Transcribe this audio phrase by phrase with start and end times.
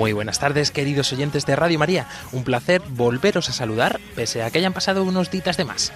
[0.00, 2.06] Muy buenas tardes, queridos oyentes de Radio María.
[2.32, 5.92] Un placer volveros a saludar, pese a que hayan pasado unos ditas de más.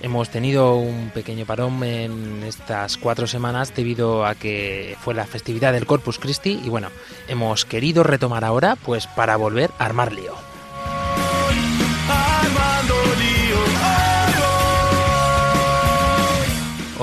[0.00, 5.72] Hemos tenido un pequeño parón en estas cuatro semanas debido a que fue la festividad
[5.72, 6.90] del Corpus Christi y bueno,
[7.26, 10.55] hemos querido retomar ahora pues para volver a armar lío.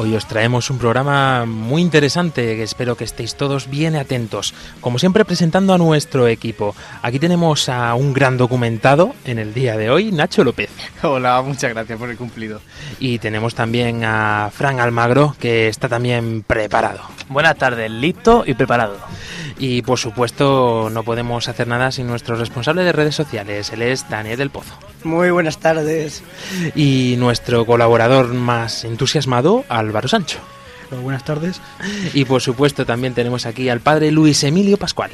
[0.04, 4.54] Hoy os traemos un programa muy interesante espero que estéis todos bien atentos.
[4.82, 6.76] Como siempre presentando a nuestro equipo.
[7.02, 10.70] Aquí tenemos a un gran documentado en el día de hoy, Nacho López.
[11.04, 12.60] Hola, muchas gracias por el cumplido.
[13.00, 17.00] Y tenemos también a Fran Almagro que está también preparado.
[17.30, 18.98] Buenas tardes, listo y preparado.
[19.58, 24.10] Y por supuesto no podemos hacer nada sin nuestro responsable de redes sociales, él es
[24.10, 24.78] Daniel del Pozo.
[25.04, 26.24] Muy buenas tardes.
[26.76, 30.40] Y nuestro colaborador más entusiasmado, Álvaro Sancho.
[31.04, 31.62] buenas tardes.
[32.16, 35.12] Y por supuesto también tenemos aquí al padre Luis Emilio Pascual.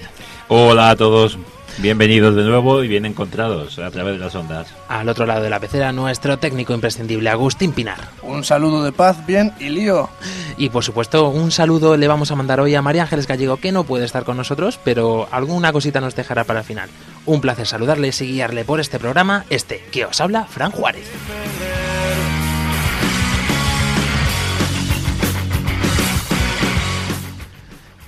[0.48, 1.38] Hola a todos,
[1.80, 4.74] bienvenidos de nuevo y bien encontrados a través de las ondas.
[4.88, 7.98] Al otro lado de la pecera, nuestro técnico imprescindible, Agustín Pinar.
[8.22, 10.10] Un saludo de paz, bien y lío.
[10.56, 13.74] Y por supuesto, un saludo le vamos a mandar hoy a María Ángeles Gallego, que
[13.74, 16.90] no puede estar con nosotros, pero alguna cosita nos dejará para el final.
[17.26, 21.10] Un placer saludarle y guiarle por este programa, este que os habla, Fran Juárez.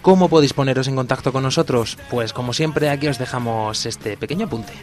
[0.02, 1.96] ¿Cómo podéis poneros en contacto con nosotros?
[2.10, 4.74] Pues como siempre aquí os dejamos este pequeño apunte.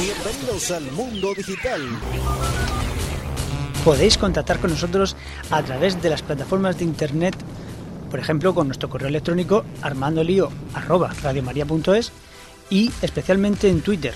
[0.00, 1.80] Bienvenidos al mundo digital.
[3.84, 5.14] Podéis contactar con nosotros
[5.50, 7.36] a través de las plataformas de internet,
[8.10, 12.10] por ejemplo, con nuestro correo electrónico armandolio@radiomaria.es
[12.68, 14.14] y especialmente en Twitter,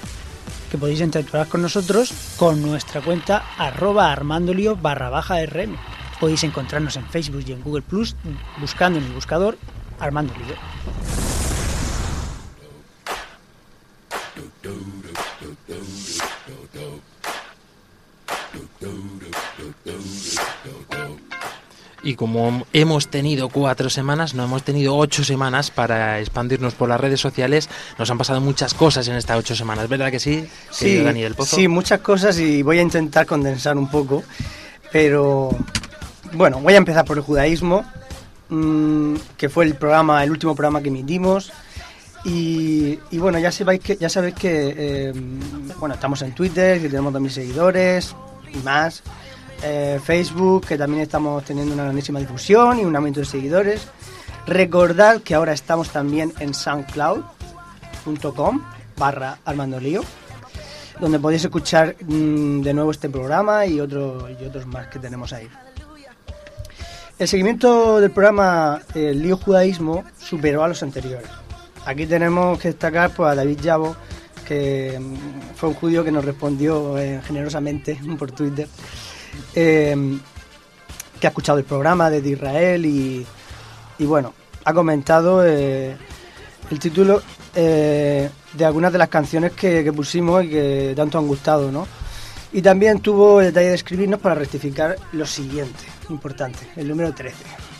[0.72, 5.76] que podéis interactuar con nosotros con nuestra cuenta arroba armandolio barra baja rm.
[6.22, 8.14] Podéis encontrarnos en Facebook y en Google Plus
[8.60, 9.58] buscando en el buscador
[9.98, 10.54] Armando Lío.
[22.04, 27.00] Y como hemos tenido cuatro semanas, no hemos tenido ocho semanas para expandirnos por las
[27.00, 27.68] redes sociales,
[27.98, 30.48] nos han pasado muchas cosas en estas ocho semanas, ¿verdad que sí?
[30.70, 31.56] Sí, querido Dani del Pozo?
[31.56, 34.22] sí, muchas cosas y voy a intentar condensar un poco,
[34.92, 35.50] pero
[36.34, 37.84] bueno, voy a empezar por el judaísmo,
[38.48, 41.52] mmm, que fue el programa, el último programa que emitimos.
[42.24, 45.12] Y, bueno, ya sabéis que, ya sabéis que eh,
[45.78, 48.14] bueno, estamos en Twitter, que tenemos 2.000 seguidores
[48.52, 49.02] y más.
[49.64, 53.88] Eh, Facebook, que también estamos teniendo una grandísima difusión y un aumento de seguidores.
[54.46, 58.62] Recordad que ahora estamos también en soundcloud.com
[58.96, 60.02] barra Armando Lío,
[61.00, 65.48] donde podéis escuchar mmm, de nuevo este programa y, y otros más que tenemos ahí.
[67.18, 71.28] El seguimiento del programa El lío judaísmo superó a los anteriores.
[71.84, 73.96] Aquí tenemos que destacar pues, a David Llavo,
[74.46, 78.68] que mm, fue un judío que nos respondió eh, generosamente por Twitter,
[79.54, 80.18] eh,
[81.20, 83.26] que ha escuchado el programa desde Israel y,
[84.00, 84.34] bueno,
[84.64, 85.96] ha comentado eh,
[86.70, 87.22] el título
[87.54, 91.86] eh, de algunas de las canciones que, que, pusimos y que tanto han gustado, ¿no?
[92.52, 97.34] Y también tuvo el detalle de escribirnos para rectificar lo siguiente, importante, el número 13.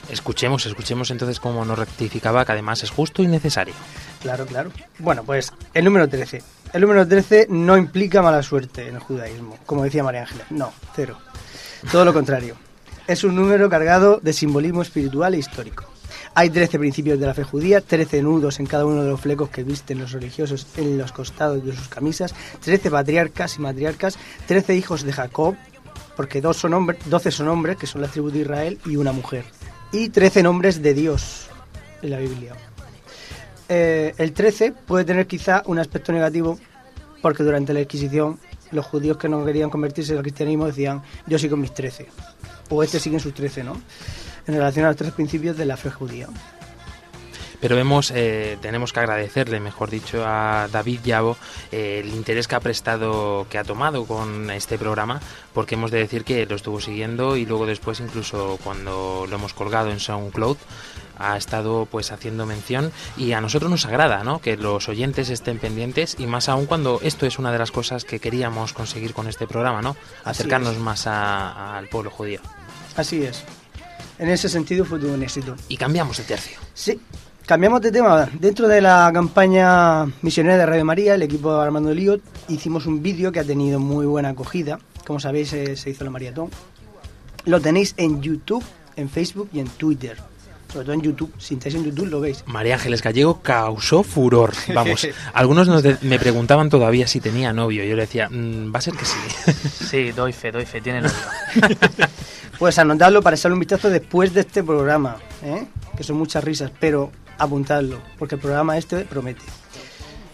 [0.08, 3.74] Escuchemos, escuchemos entonces cómo nos rectificaba, que además es justo y necesario.
[4.20, 4.70] Claro, claro.
[4.98, 6.42] Bueno, pues el número 13.
[6.72, 10.46] El número 13 no implica mala suerte en el judaísmo, como decía María Ángeles.
[10.50, 11.18] No, cero.
[11.90, 12.56] Todo lo contrario.
[13.06, 15.91] Es un número cargado de simbolismo espiritual e histórico.
[16.34, 19.50] Hay 13 principios de la fe judía, 13 nudos en cada uno de los flecos
[19.50, 24.74] que visten los religiosos en los costados de sus camisas, 13 patriarcas y matriarcas, 13
[24.74, 25.56] hijos de Jacob,
[26.16, 29.12] porque dos son hombres, 12 son hombres, que son la tribu de Israel, y una
[29.12, 29.44] mujer.
[29.92, 31.48] Y 13 nombres de Dios
[32.00, 32.54] en la Biblia.
[33.68, 36.58] Eh, el 13 puede tener quizá un aspecto negativo,
[37.20, 38.38] porque durante la Inquisición
[38.70, 42.06] los judíos que no querían convertirse al cristianismo decían, yo sigo mis 13,
[42.70, 43.76] o este sigue sus 13, ¿no?
[44.46, 46.28] En relación a los tres principios de la fe judía.
[47.60, 51.36] Pero vemos, eh, tenemos que agradecerle, mejor dicho, a David Llavo
[51.70, 55.20] eh, el interés que ha prestado, que ha tomado con este programa,
[55.54, 59.54] porque hemos de decir que lo estuvo siguiendo y luego después, incluso cuando lo hemos
[59.54, 60.56] colgado en SoundCloud,
[61.20, 64.40] ha estado pues haciendo mención y a nosotros nos agrada, ¿no?
[64.40, 68.04] Que los oyentes estén pendientes y más aún cuando esto es una de las cosas
[68.04, 69.94] que queríamos conseguir con este programa, ¿no?
[70.24, 72.40] Acercarnos más a- al pueblo judío.
[72.96, 73.44] Así es.
[74.18, 75.56] En ese sentido fue todo un éxito.
[75.68, 76.58] Y cambiamos de tercio.
[76.74, 77.00] Sí.
[77.46, 78.28] Cambiamos de tema.
[78.38, 83.02] Dentro de la campaña misionera de Radio María, el equipo de Armando Lío, hicimos un
[83.02, 84.78] vídeo que ha tenido muy buena acogida.
[85.04, 86.50] Como sabéis, eh, se hizo la maratón.
[87.44, 88.64] Lo tenéis en YouTube,
[88.94, 90.16] en Facebook y en Twitter.
[90.72, 91.32] Sobre todo en YouTube.
[91.38, 92.42] Si estáis en YouTube lo veis.
[92.46, 94.52] María Ángeles Gallego causó furor.
[94.74, 97.84] Vamos, algunos nos de- me preguntaban todavía si tenía novio.
[97.84, 99.18] Yo le decía, "Mm, va a ser que sí.
[99.90, 101.16] Sí, doy fe, doy fe, tiene novio.
[102.58, 105.16] Pues anotadlo para echarle un vistazo después de este programa.
[105.42, 105.66] ¿eh?
[105.96, 109.42] Que son muchas risas, pero apuntadlo, porque el programa este promete.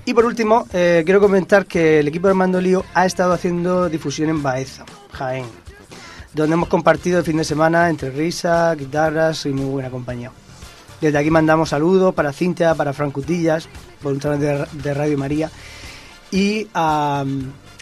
[0.04, 3.88] Y por último, eh, quiero comentar que el equipo de Armando Lío ha estado haciendo
[3.88, 5.46] difusión en Baeza, Jaén,
[6.34, 10.30] donde hemos compartido el fin de semana entre risas, guitarras y muy buena compañía.
[11.00, 13.68] Desde aquí mandamos saludos para Cintia, para Fran Cutillas,
[14.02, 15.50] voluntarios de, de Radio María,
[16.30, 17.24] y a...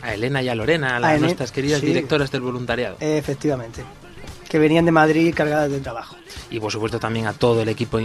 [0.03, 1.87] A Elena y a Lorena, a las A nuestras queridas sí.
[1.87, 2.97] directoras del voluntariado.
[3.01, 3.83] efectivamente,
[4.49, 6.17] que venían de Madrid cargadas de trabajo.
[6.51, 7.99] Y por supuesto también a todo el equipo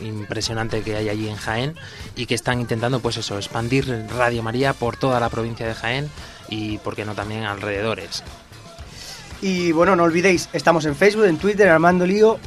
[0.00, 1.74] impresionante que hay allí en Jaén
[2.16, 6.08] y que están intentando pues eso, expandir Radio María por toda la provincia de Jaén
[6.48, 8.22] y por qué no también alrededores.
[9.42, 12.38] Y bueno, no olvidéis, estamos en Facebook, en Twitter, Armando Lío,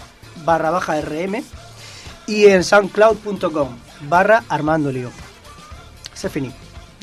[0.45, 1.44] barra baja RM,
[2.25, 3.77] y en soundcloud.com,
[4.09, 5.12] barra Armando Lío.
[6.13, 6.53] Se finí.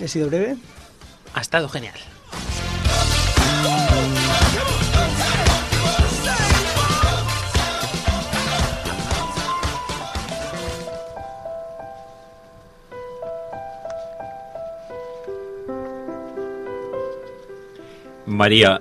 [0.00, 0.56] He sido breve.
[1.34, 1.94] Ha estado genial.
[18.26, 18.80] María,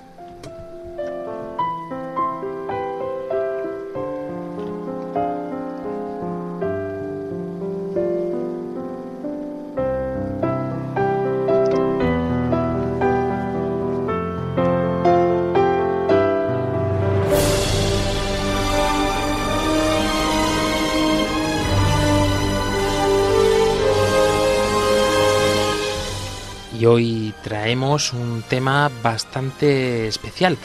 [27.43, 30.57] Traemos un tema bastante especial.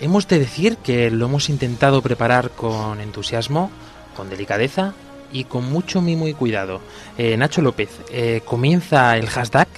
[0.00, 3.70] Hemos de decir que lo hemos intentado preparar con entusiasmo,
[4.16, 4.94] con delicadeza
[5.32, 6.80] y con mucho mimo y cuidado.
[7.18, 9.68] Eh, Nacho López, eh, comienza el hashtag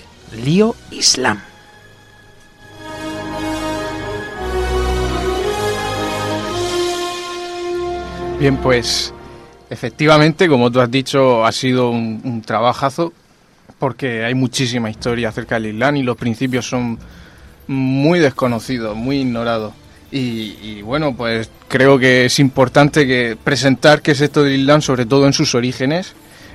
[0.44, 1.42] Lío Islam.
[8.38, 9.12] Bien, pues
[9.70, 13.12] efectivamente, como tú has dicho, ha sido un, un trabajazo
[13.82, 17.00] porque hay muchísima historia acerca del Islam y los principios son
[17.66, 19.74] muy desconocidos, muy ignorados.
[20.12, 25.04] Y, bueno, pues creo que es importante que presentar qué es esto del Islam, sobre
[25.04, 26.14] todo en sus orígenes,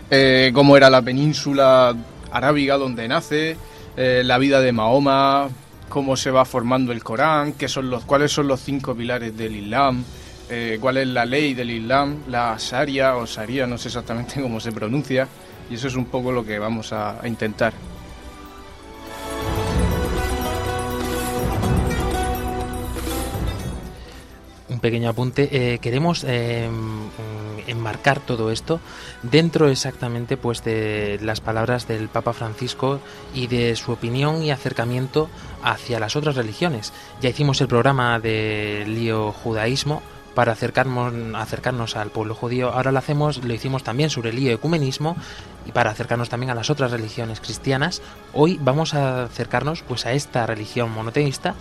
[0.10, 1.94] eh, cómo era la península
[2.32, 3.58] arábiga donde nace,
[3.98, 5.50] eh, la vida de Mahoma,
[5.90, 9.54] cómo se va formando el Corán, qué son los, cuáles son los cinco pilares del
[9.54, 10.02] Islam,
[10.50, 14.62] eh, cuál es la ley del Islam, la Sharia o Sharia, no sé exactamente cómo
[14.62, 15.28] se pronuncia,
[15.70, 17.74] y eso es un poco lo que vamos a, intentar.
[24.70, 25.50] un pequeño apunte.
[25.52, 26.70] Eh, queremos eh,
[27.68, 28.80] enmarcar todo esto
[29.24, 33.00] dentro exactamente pues de las palabras del Papa Francisco
[33.34, 35.30] y de su opinión y acercamiento
[35.64, 36.94] hacia las otras religiones.
[37.22, 40.04] Ya hicimos el programa de lío judaísmo
[40.38, 42.70] para acercarnos, acercarnos al pueblo judío.
[42.70, 45.18] Ahora lo hacemos, lo hicimos también sobre el ecumenismo
[45.66, 48.04] y para acercarnos también a las otras religiones cristianas.
[48.34, 51.56] Hoy vamos a acercarnos pues a esta religión monoteísta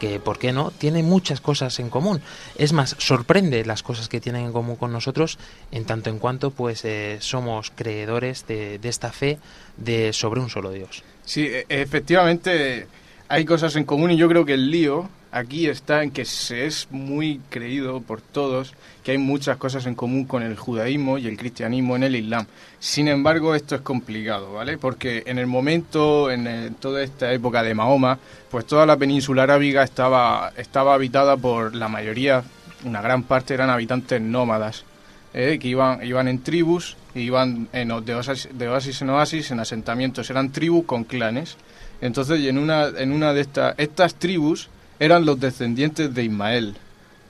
[0.00, 2.20] que, ¿por qué no?, tiene muchas cosas en común.
[2.56, 5.38] Es más, sorprende las cosas que tienen en común con nosotros,
[5.70, 9.38] en tanto en cuanto, pues, eh, somos creedores de, de, esta fe
[9.76, 11.04] de sobre un solo Dios.
[11.24, 12.88] Sí, efectivamente
[13.28, 16.66] hay cosas en común y yo creo que el lío aquí está en que se
[16.66, 18.74] es muy creído por todos
[19.04, 22.46] que hay muchas cosas en común con el judaísmo y el cristianismo en el Islam.
[22.80, 24.78] Sin embargo, esto es complicado, ¿vale?
[24.78, 28.18] Porque en el momento, en el, toda esta época de Mahoma,
[28.50, 32.42] pues toda la península arábiga estaba, estaba habitada por la mayoría,
[32.84, 34.84] una gran parte eran habitantes nómadas.
[35.34, 40.50] eh, que iban, iban en tribus, iban en, de, oasis, en oasis, en asentamientos, eran
[40.50, 41.56] tribus con clanes.
[42.00, 46.76] Entonces, en una, en una de estas, estas tribus eran los descendientes de Ismael,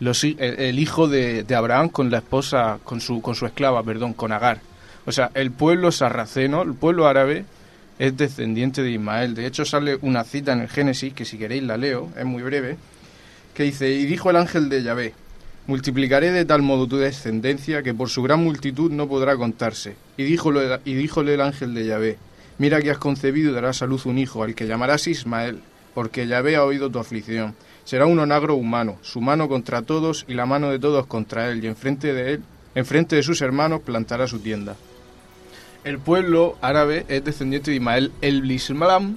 [0.00, 3.82] los, el, el hijo de, de Abraham con la esposa, con su, con su esclava,
[3.82, 4.60] perdón, con Agar.
[5.06, 7.44] O sea, el pueblo sarraceno, el pueblo árabe,
[7.98, 9.34] es descendiente de Ismael.
[9.34, 12.42] De hecho, sale una cita en el Génesis, que si queréis la leo, es muy
[12.42, 12.76] breve,
[13.54, 15.14] que dice, y dijo el ángel de Yahvé,
[15.66, 19.96] multiplicaré de tal modo tu descendencia que por su gran multitud no podrá contarse.
[20.16, 22.18] Y díjole, y díjole el ángel de Yahvé,
[22.58, 25.60] mira que has concebido y darás a luz un hijo, al que llamarás Ismael,
[25.96, 27.54] porque Yahvé ha oído tu aflicción.
[27.86, 31.64] Será un onagro humano, su mano contra todos y la mano de todos contra él,
[31.64, 32.42] y enfrente de él,
[32.74, 34.76] enfrente de sus hermanos plantará su tienda.
[35.84, 38.12] El pueblo árabe es descendiente de Ismael.
[38.20, 39.16] El Islam,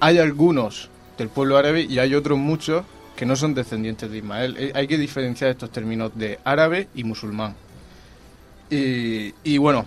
[0.00, 0.88] hay algunos
[1.18, 2.82] del pueblo árabe y hay otros muchos
[3.14, 4.56] que no son descendientes de Ismael.
[4.58, 7.54] Eh, Hay que diferenciar estos términos de árabe y musulmán.
[8.70, 9.84] Y, y bueno,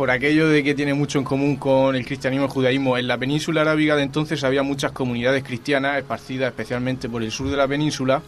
[0.00, 3.06] por aquello de que tiene mucho en común con el cristianismo y el judaísmo, en
[3.06, 7.58] la península arábiga de entonces había muchas comunidades cristianas esparcidas especialmente por el sur de
[7.58, 8.22] la península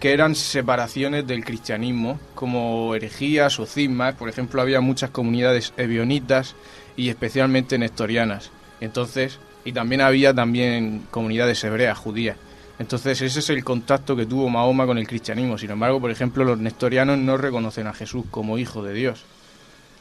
[0.00, 4.16] que eran separaciones del cristianismo, como herejías o cismas.
[4.16, 6.56] Por ejemplo, había muchas comunidades ebionitas
[6.96, 8.50] y especialmente nestorianas.
[8.80, 12.36] Entonces, y también había también comunidades hebreas, judías.
[12.80, 15.56] Entonces, ese es el contacto que tuvo Mahoma con el cristianismo.
[15.56, 19.24] Sin embargo, por ejemplo, los nestorianos no reconocen a Jesús como hijo de Dios.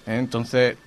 [0.08, 0.18] ¿Eh?
[0.18, 0.78] Entonces,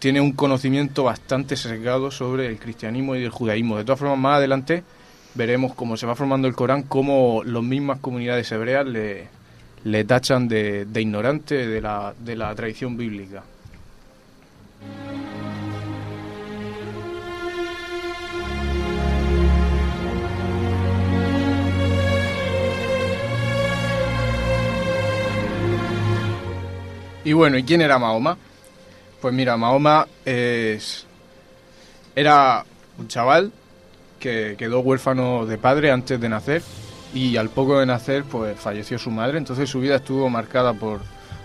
[0.00, 3.76] tiene un conocimiento bastante sesgado sobre el cristianismo y el judaísmo.
[3.76, 4.82] De todas formas, más adelante
[5.34, 9.28] veremos cómo se va formando el Corán, cómo las mismas comunidades hebreas le,
[9.84, 13.44] le tachan de, de ignorante de la, de la tradición bíblica.
[27.22, 28.38] Y bueno, ¿y quién era Mahoma?
[29.20, 31.04] Pues mira, Mahoma es,
[32.16, 32.64] era
[32.98, 33.52] un chaval
[34.18, 36.62] que quedó huérfano de padre antes de nacer
[37.12, 41.00] y al poco de nacer pues falleció su madre, entonces su vida estuvo marcada por,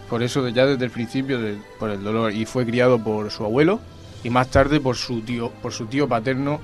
[0.09, 1.39] por eso ya desde el principio,
[1.79, 2.31] por el dolor.
[2.31, 3.81] Y fue criado por su abuelo
[4.23, 6.61] y más tarde por su tío, por su tío paterno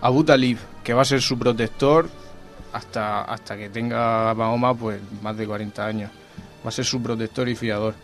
[0.00, 2.08] Abu Talib, que va a ser su protector
[2.72, 6.10] hasta, hasta que tenga Mahoma pues más de 40 años,
[6.64, 7.94] va a ser su protector y fiador.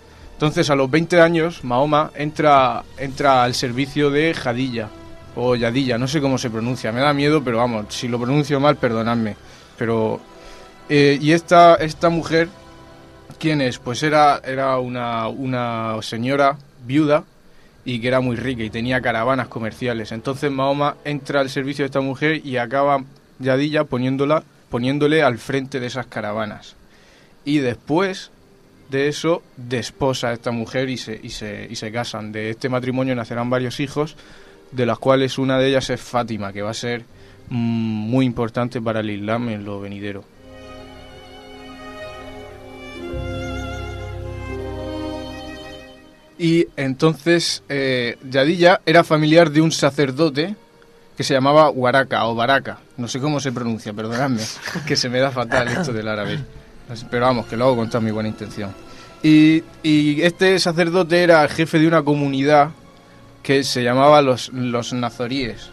[0.40, 4.88] Entonces a los 20 años Mahoma entra, entra al servicio de Jadilla
[5.36, 8.58] o Yadilla, no sé cómo se pronuncia, me da miedo, pero vamos, si lo pronuncio
[8.58, 9.36] mal, perdonadme.
[9.76, 10.18] Pero
[10.88, 12.48] eh, y esta esta mujer,
[13.38, 13.78] ¿quién es?
[13.78, 16.56] Pues era era una una señora
[16.86, 17.24] viuda
[17.84, 20.10] y que era muy rica y tenía caravanas comerciales.
[20.10, 23.04] Entonces Mahoma entra al servicio de esta mujer y acaba
[23.40, 26.76] Yadilla poniéndola poniéndole al frente de esas caravanas.
[27.44, 28.30] Y después
[28.90, 32.32] de eso desposa a esta mujer y se, y se, y se casan.
[32.32, 34.16] De este matrimonio nacerán varios hijos,
[34.72, 37.04] de las cuales una de ellas es Fátima, que va a ser
[37.48, 40.24] mm, muy importante para el Islam en lo venidero.
[46.38, 50.56] Y entonces eh, Yadilla era familiar de un sacerdote
[51.14, 52.78] que se llamaba Waraka o Baraka.
[52.96, 54.40] No sé cómo se pronuncia, perdonadme,
[54.86, 56.38] que se me da fatal esto del árabe.
[57.10, 58.70] Pero vamos, que lo hago con toda mi buena intención.
[59.22, 62.70] Y, y este sacerdote era el jefe de una comunidad
[63.42, 65.70] que se llamaba los, los nazoríes.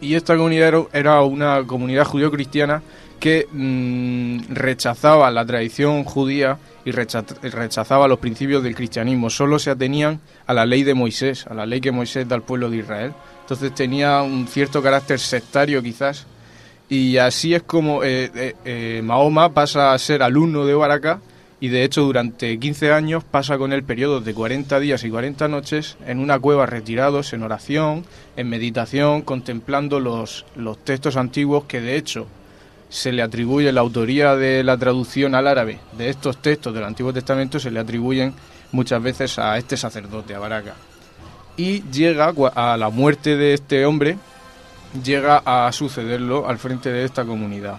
[0.00, 2.82] Y esta comunidad era- una comunidad judío-cristiana
[3.20, 9.30] que mm, rechazaba la tradición judía y recha- rechazaba los principios del cristianismo.
[9.30, 12.42] Solo se atenían a la ley de Moisés, a la ley que Moisés da al
[12.42, 13.12] pueblo de Israel.
[13.42, 16.26] Entonces tenía un cierto carácter sectario quizás.
[16.92, 21.20] Y así es como eh, eh, eh, Mahoma pasa a ser alumno de Baraka
[21.58, 25.48] y de hecho durante 15 años pasa con él periodos de 40 días y 40
[25.48, 28.04] noches en una cueva retirados en oración,
[28.36, 32.26] en meditación, contemplando los, los textos antiguos que de hecho
[32.90, 37.14] se le atribuye la autoría de la traducción al árabe de estos textos del Antiguo
[37.14, 38.34] Testamento se le atribuyen
[38.70, 40.74] muchas veces a este sacerdote, a Baraka.
[41.56, 44.18] Y llega a la muerte de este hombre,
[45.02, 47.78] llega a sucederlo al frente de esta comunidad.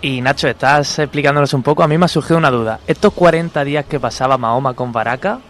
[0.00, 1.82] Y Nacho, estás explicándonos un poco.
[1.82, 2.78] A mí me ha surgido una duda.
[2.86, 5.40] ¿Estos 40 días que pasaba Mahoma con Baraka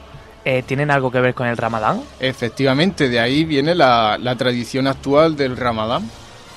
[0.44, 2.00] eh, tienen algo que ver con el Ramadán?
[2.18, 6.10] Efectivamente, de ahí viene la, la tradición actual del Ramadán.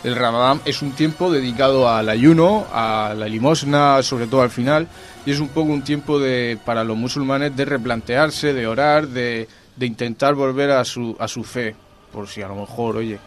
[0.03, 4.87] El Ramadán es un tiempo dedicado al ayuno, a la limosna, sobre todo al final,
[5.25, 9.47] y es un poco un tiempo de, para los musulmanes de replantearse, de orar, de,
[9.75, 11.75] de intentar volver a su, a su fe,
[12.11, 13.19] por si a lo mejor, oye,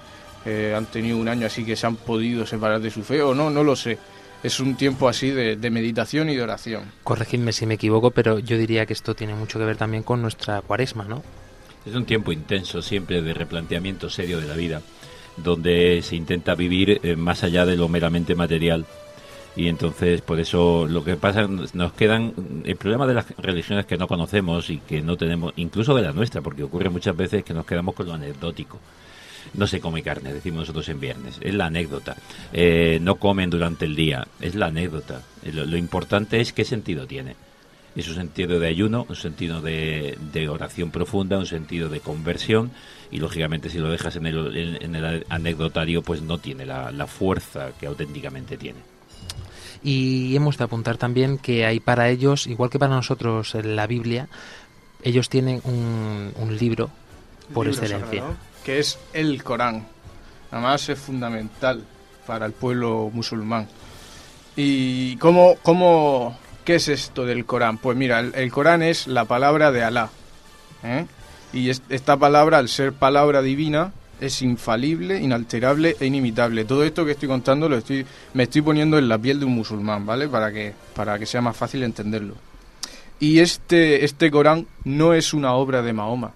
[0.44, 3.34] eh, han tenido un año así que se han podido separar de su fe o
[3.34, 3.98] no, no lo sé.
[4.42, 6.92] Es un tiempo así de, de meditación y de oración.
[7.02, 10.20] Corregidme si me equivoco, pero yo diría que esto tiene mucho que ver también con
[10.20, 11.22] nuestra cuaresma, ¿no?
[11.86, 14.82] Es un tiempo intenso siempre de replanteamiento serio de la vida,
[15.36, 18.86] donde se intenta vivir eh, más allá de lo meramente material.
[19.56, 22.32] Y entonces, por eso, lo que pasa, nos quedan.
[22.64, 26.12] El problema de las religiones que no conocemos y que no tenemos, incluso de la
[26.12, 28.80] nuestra, porque ocurre muchas veces que nos quedamos con lo anecdótico.
[29.52, 31.38] No se come carne, decimos nosotros en viernes.
[31.40, 32.16] Es la anécdota.
[32.52, 34.26] Eh, no comen durante el día.
[34.40, 35.22] Es la anécdota.
[35.52, 37.36] Lo, lo importante es qué sentido tiene.
[37.96, 42.72] Es un sentido de ayuno, un sentido de, de oración profunda, un sentido de conversión.
[43.12, 46.90] Y lógicamente, si lo dejas en el, en- en el anecdotario, pues no tiene la,
[46.90, 48.78] la fuerza que auténticamente tiene.
[49.82, 53.86] Y hemos de apuntar también que hay para ellos, igual que para nosotros en la
[53.86, 54.28] Biblia,
[55.02, 56.90] ellos tienen un, un libro
[57.52, 58.08] por Libro excelencia.
[58.20, 59.86] sagrado, que es el Corán.
[60.50, 61.84] Además es fundamental
[62.26, 63.68] para el pueblo musulmán.
[64.56, 67.78] ¿Y cómo, cómo, qué es esto del Corán?
[67.78, 70.10] Pues mira, el, Corán es la palabra de Alá.
[70.82, 71.06] ¿eh?
[71.52, 76.64] Y es- esta palabra, al ser palabra divina, es infalible, inalterable e inimitable.
[76.64, 79.52] Todo esto que estoy contando lo estoy, me estoy poniendo en la piel de un
[79.52, 80.28] musulmán, ¿vale?
[80.28, 82.34] Para que, para que sea más fácil entenderlo.
[83.20, 86.32] Y este, este Corán no es una obra de Mahoma.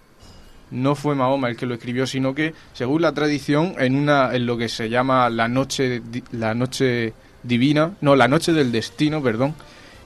[0.71, 4.45] No fue Mahoma el que lo escribió, sino que, según la tradición, en una en
[4.45, 9.55] lo que se llama la noche la noche divina, no, la noche del destino, perdón,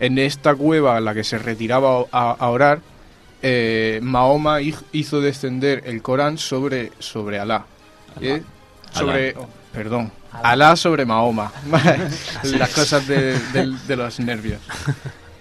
[0.03, 2.81] en esta cueva a la que se retiraba a, a orar,
[3.41, 7.67] eh, Mahoma hizo descender el Corán sobre sobre Alá.
[8.21, 8.43] ¿eh?
[8.93, 10.11] Sobre, oh, perdón,
[10.43, 11.53] Alá sobre Mahoma.
[12.43, 14.61] Las cosas de, de los nervios.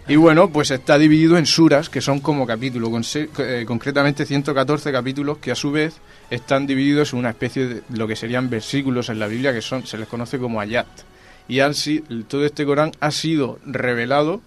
[0.07, 3.03] Y bueno, pues está dividido en suras, que son como capítulos, con
[3.39, 5.95] eh, concretamente 114 capítulos que a su vez
[6.29, 9.87] están divididos en una especie de lo que serían versículos en la Biblia, que son
[9.87, 10.87] se les conoce como ayat.
[11.47, 11.73] Y han
[12.27, 14.41] todo este Corán ha sido revelado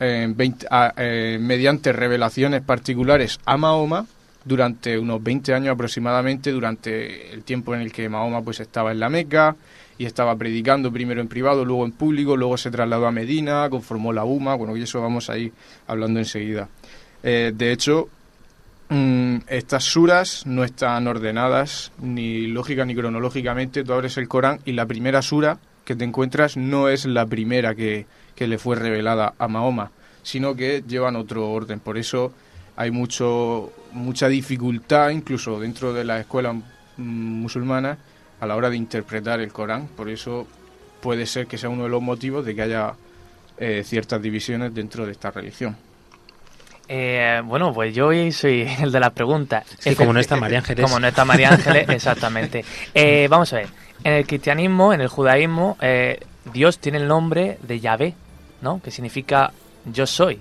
[0.00, 0.92] eh, 20 a-
[1.40, 4.06] mediante revelaciones particulares a Mahoma
[4.44, 9.00] durante unos 20 años aproximadamente, durante el tiempo en el que Mahoma pues estaba en
[9.00, 9.56] la Meca
[9.98, 14.12] y estaba predicando primero en privado, luego en público, luego se trasladó a Medina, conformó
[14.12, 15.52] la UMA, bueno, y eso vamos a ir
[15.88, 16.68] hablando enseguida.
[17.22, 18.08] Eh, de hecho,
[18.90, 24.72] mm, estas suras no están ordenadas ni lógica ni cronológicamente, tú abres el Corán y
[24.72, 28.06] la primera sura que te encuentras no es la primera que,
[28.38, 29.90] que le fue revelada a Mahoma,
[30.22, 31.80] sino que llevan otro orden.
[31.80, 32.32] Por eso
[32.76, 37.98] hay mucho mucha dificultad, incluso dentro de las escuelas mm, musulmanas,
[38.38, 39.88] a la hora de interpretar el Corán.
[39.88, 40.46] Por eso
[41.00, 42.94] puede ser que sea uno de los motivos de que haya
[43.58, 45.76] eh, ciertas divisiones dentro de esta religión.
[46.86, 49.64] Eh, bueno, pues yo hoy soy el de las preguntas.
[49.96, 50.84] como no está María Ángeles.
[50.84, 52.64] Como no está María Ángeles, exactamente.
[52.94, 53.68] Eh, vamos a ver.
[54.04, 56.20] En el cristianismo, en el judaísmo, eh,
[56.52, 58.14] Dios tiene el nombre de Yahvé,
[58.60, 58.80] ¿no?
[58.82, 59.52] Que significa
[59.84, 60.40] yo soy.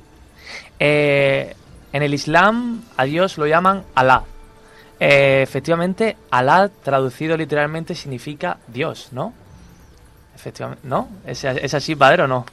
[0.79, 1.55] Eh,
[1.93, 4.23] en el Islam, a Dios lo llaman Alá.
[4.99, 9.33] Eh, efectivamente, Alá, traducido literalmente, significa Dios, ¿no?
[10.35, 11.09] Efectivamente, ¿no?
[11.25, 12.45] ¿Es, es así, padre, o no?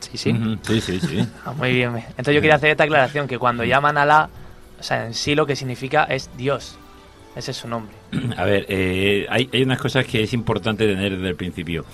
[0.00, 0.58] Sí, sí.
[0.62, 1.28] Sí, sí, sí.
[1.44, 1.96] Ah, muy bien.
[1.96, 4.28] Entonces yo quería hacer esta aclaración, que cuando llaman Alá,
[4.78, 6.78] o sea, en sí lo que significa es Dios.
[7.36, 7.94] Ese es su nombre.
[8.36, 11.84] A ver, eh, hay, hay unas cosas que es importante tener desde el principio.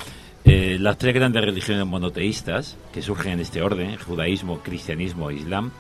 [0.45, 5.71] Eh, las tres grandes religiones monoteístas que surgen en este orden, judaísmo, cristianismo e islam,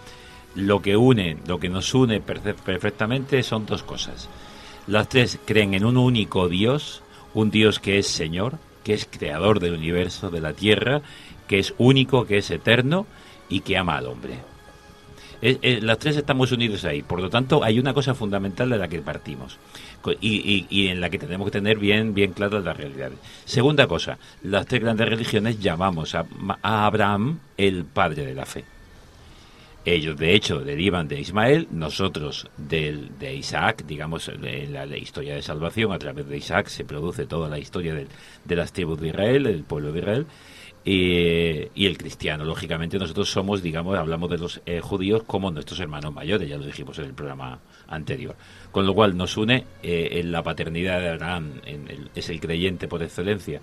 [0.55, 4.29] lo que une, lo que nos une perfe- perfectamente son dos cosas.
[4.87, 7.03] Las tres creen en un único Dios,
[7.35, 11.03] un Dios que es Señor, que es creador del universo, de la tierra,
[11.49, 13.07] que es único, que es eterno
[13.49, 14.35] y que ama al hombre.
[15.42, 19.00] Las tres estamos unidos ahí, por lo tanto hay una cosa fundamental de la que
[19.00, 19.57] partimos
[20.20, 23.18] y, y- en la que tenemos que tener bien, bien claras las realidades.
[23.46, 26.26] Segunda cosa, las tres grandes religiones llamamos a,
[26.62, 28.64] a Abraham el padre de la fe.
[29.87, 35.40] Ellos, de hecho, derivan de Ismael, nosotros del, de Isaac, digamos, en la, historia de
[35.40, 38.09] salvación, a través de Isaac se produce toda la historia del-
[38.44, 40.26] de las tribus de Israel, del pueblo de Israel,
[40.85, 45.79] y, y el cristiano, lógicamente, nosotros somos, digamos, hablamos de los eh, judíos como nuestros
[45.81, 48.35] hermanos mayores, ya lo dijimos en el programa anterior.
[48.73, 52.40] Con lo cual nos une eh, en la paternidad de Abraham, en el- es el
[52.40, 53.61] creyente por excelencia.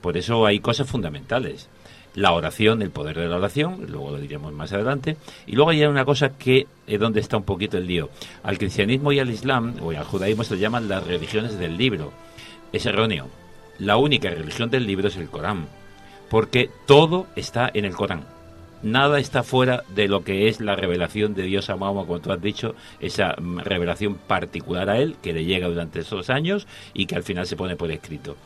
[0.00, 1.68] Por eso hay cosas fundamentales.
[2.14, 5.16] La oración, el poder de la oración, luego lo diremos más adelante.
[5.46, 8.10] Y luego hay una cosa que es donde está un poquito el lío.
[8.42, 12.12] Al cristianismo y al islam, o al judaísmo, se llaman las religiones del libro.
[12.72, 13.28] Es erróneo.
[13.78, 15.66] La única religión del libro es el Corán
[16.30, 18.24] porque todo está en el Corán.
[18.82, 22.30] nada está fuera de lo que es la revelación de Dios a Mahoma, como tú
[22.30, 27.16] has dicho, esa revelación particular a él que le llega durante esos años y que
[27.16, 28.36] al final se pone por escrito.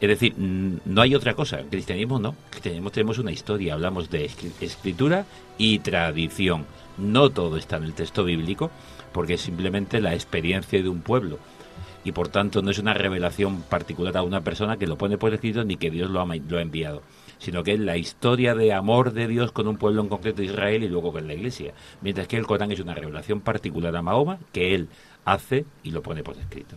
[0.00, 1.60] Es decir, no hay otra cosa.
[1.60, 2.30] El cristianismo no.
[2.30, 5.26] El cristianismo tenemos una historia, hablamos de escri- escritura
[5.58, 6.64] y tradición.
[6.98, 8.70] No todo está en el texto bíblico,
[9.12, 11.38] porque es simplemente la experiencia de un pueblo.
[12.02, 15.32] Y por tanto no es una revelación particular a una persona que lo pone por
[15.34, 17.02] escrito ni que Dios lo ha, lo ha enviado,
[17.42, 20.84] sino que es la historia de amor de Dios con un pueblo en concreto, Israel,
[20.84, 21.72] y luego con la iglesia.
[22.00, 24.88] Mientras que el Corán es una revelación particular a Mahoma que él
[25.24, 26.76] hace y lo pone por escrito.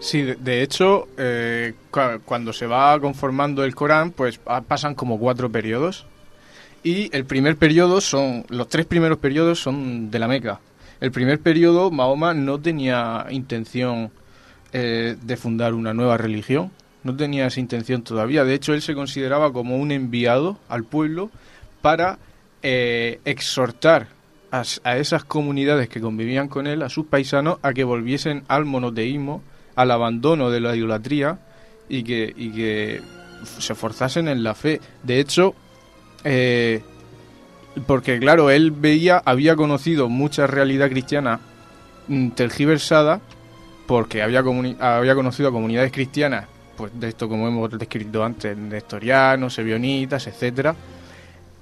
[0.00, 5.18] Sí, de, hecho, eh, cua- cuando se va conformando el Corán, pues pa- pasan como
[5.18, 6.06] cuatro periodos.
[6.82, 10.60] Y el primer periodo son, los tres primeros periodos son de la Meca.
[11.00, 14.10] El primer periodo, Mahoma no tenía intención
[14.72, 16.70] eh, de fundar una nueva religión,
[17.04, 18.44] no tenía esa intención todavía.
[18.44, 21.30] De hecho, él se consideraba como un enviado al pueblo
[21.80, 22.18] para
[22.62, 24.08] eh, exhortar
[24.50, 28.64] a, a esas comunidades que convivían con él, a sus paisanos, a que volviesen al
[28.64, 29.42] monoteísmo,
[29.74, 31.38] al abandono de la idolatría
[31.88, 33.00] y que, y que
[33.58, 34.80] se forzasen en la fe.
[35.02, 35.54] De hecho,
[36.24, 36.82] eh,
[37.86, 41.40] porque claro, él veía, había conocido mucha realidad cristiana
[42.08, 43.20] mm, tergiversada,
[43.86, 44.42] porque había,
[44.80, 50.74] había conocido a comunidades cristianas, pues de esto como hemos descrito antes, nestorianos, sebionitas, etcétera,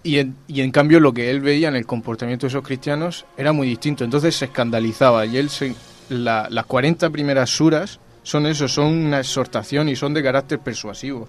[0.02, 3.26] y en, y en cambio lo que él veía en el comportamiento de esos cristianos
[3.36, 5.74] era muy distinto, entonces se escandalizaba y él se,
[6.08, 11.28] la- las 40 primeras suras son eso, son una exhortación y son de carácter persuasivo.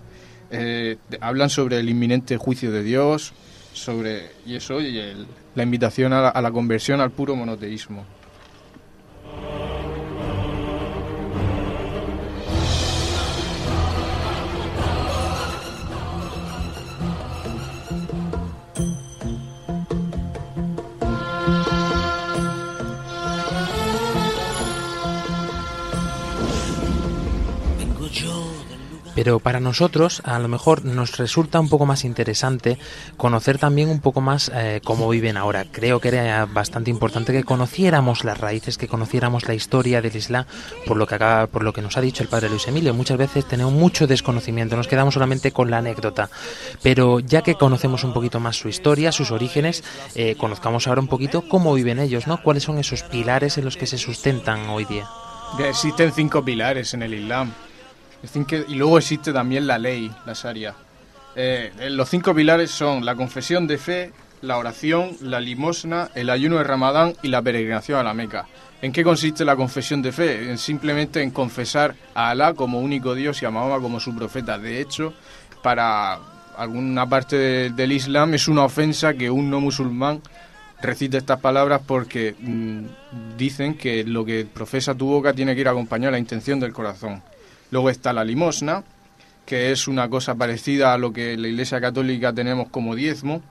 [0.51, 3.33] Eh, hablan sobre el inminente juicio de Dios,
[3.73, 8.05] sobre y eso y el- la invitación a la, a la conversión al puro monoteísmo.
[29.23, 32.79] Pero para nosotros a lo mejor nos resulta un poco más interesante
[33.17, 35.63] conocer también un poco más eh, cómo viven ahora.
[35.71, 40.45] Creo que era bastante importante que conociéramos las raíces, que conociéramos la historia del Islam,
[40.87, 42.95] por lo que acaba, por lo que nos ha dicho el padre Luis Emilio.
[42.95, 46.31] Muchas veces tenemos mucho desconocimiento, nos quedamos solamente con la anécdota.
[46.81, 49.83] Pero ya que conocemos un poquito más su historia, sus orígenes,
[50.15, 52.41] eh, conozcamos ahora un poquito cómo viven ellos, ¿no?
[52.41, 55.07] ¿Cuáles son esos pilares en los que se sustentan hoy día?
[55.59, 57.53] Existen cinco pilares en el Islam.
[58.67, 60.73] Y luego existe también la ley, la Sharia.
[61.35, 66.29] Eh, eh, los cinco pilares son la confesión de fe, la oración, la limosna, el
[66.29, 68.45] ayuno de Ramadán y la peregrinación a la Meca.
[68.81, 70.49] ¿En qué consiste la confesión de fe?
[70.49, 74.57] En simplemente en confesar a Alá como único Dios y a Mahoma como su profeta.
[74.57, 75.13] De hecho,
[75.61, 76.19] para
[76.57, 80.21] alguna parte de- del Islam es una ofensa que un no musulmán
[80.81, 85.67] recite estas palabras porque mm, dicen que lo que profesa tu boca tiene que ir
[85.67, 87.21] acompañado a la intención del corazón.
[87.71, 88.83] Luego está la limosna,
[89.45, 93.41] que es una cosa parecida a lo que la Iglesia Católica tenemos como diezmo,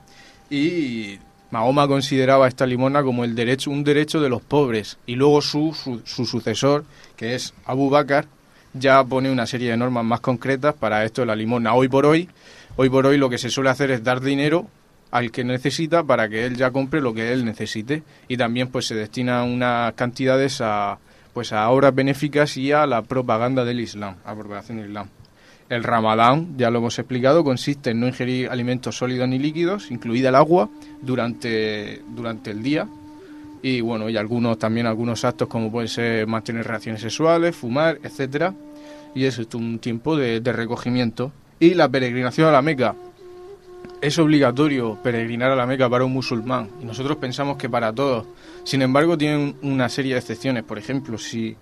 [0.50, 1.18] y
[1.50, 4.98] Mahoma consideraba esta limosna como el derecho, un derecho de los pobres.
[5.06, 6.84] Y luego su, su, su sucesor,
[7.16, 8.26] que es Abu Bakr,
[8.72, 11.74] ya pone una serie de normas más concretas para esto de la limosna.
[11.74, 12.28] Hoy por hoy,
[12.76, 14.66] hoy por hoy lo que se suele hacer es dar dinero
[15.10, 18.86] al que necesita para que él ya compre lo que él necesite y también pues
[18.86, 20.98] se destina unas cantidades a
[21.32, 25.08] pues a obras benéficas y a la propaganda del Islam, a propagación del Islam.
[25.68, 30.30] El Ramadán, ya lo hemos explicado, consiste en no ingerir alimentos sólidos ni líquidos, incluida
[30.30, 30.68] el agua,
[31.00, 32.88] durante, durante el día.
[33.62, 38.52] Y bueno, y algunos también algunos actos como pueden ser mantener relaciones sexuales, fumar, etcétera.
[39.14, 41.30] Y es un tiempo de, de recogimiento.
[41.60, 42.96] Y la peregrinación a la Meca.
[44.00, 46.68] Es obligatorio peregrinar a la Meca para un musulmán.
[46.82, 48.26] Y nosotros pensamos que para todos.
[48.70, 50.62] Sin embargo, tienen una serie de excepciones.
[50.62, 51.56] Por ejemplo, si,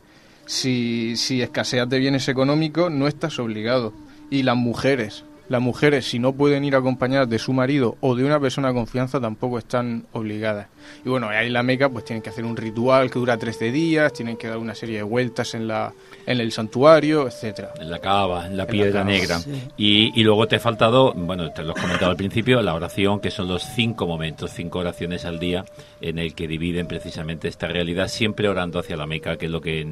[0.44, 3.94] si, si escaseas de bienes económicos, no estás obligado.
[4.30, 8.24] Y las mujeres, las mujeres, si no pueden ir acompañadas de su marido o de
[8.24, 10.68] una persona de confianza, tampoco están obligadas.
[11.04, 13.70] Y bueno, ahí en la Meca pues tienen que hacer un ritual que dura 13
[13.72, 15.92] días, tienen que dar una serie de vueltas en, la,
[16.26, 17.72] en el santuario, etcétera.
[17.80, 19.38] En la cava, en la En la piedra cava, negra.
[19.38, 19.62] sí.
[19.76, 23.20] Y, y luego te he faltado, bueno, te lo he comentado al principio, la oración,
[23.20, 25.64] que son los cinco momentos, cinco oraciones al día,
[26.00, 29.60] en el que dividen precisamente esta realidad, siempre orando hacia la Meca, que es lo
[29.60, 29.86] que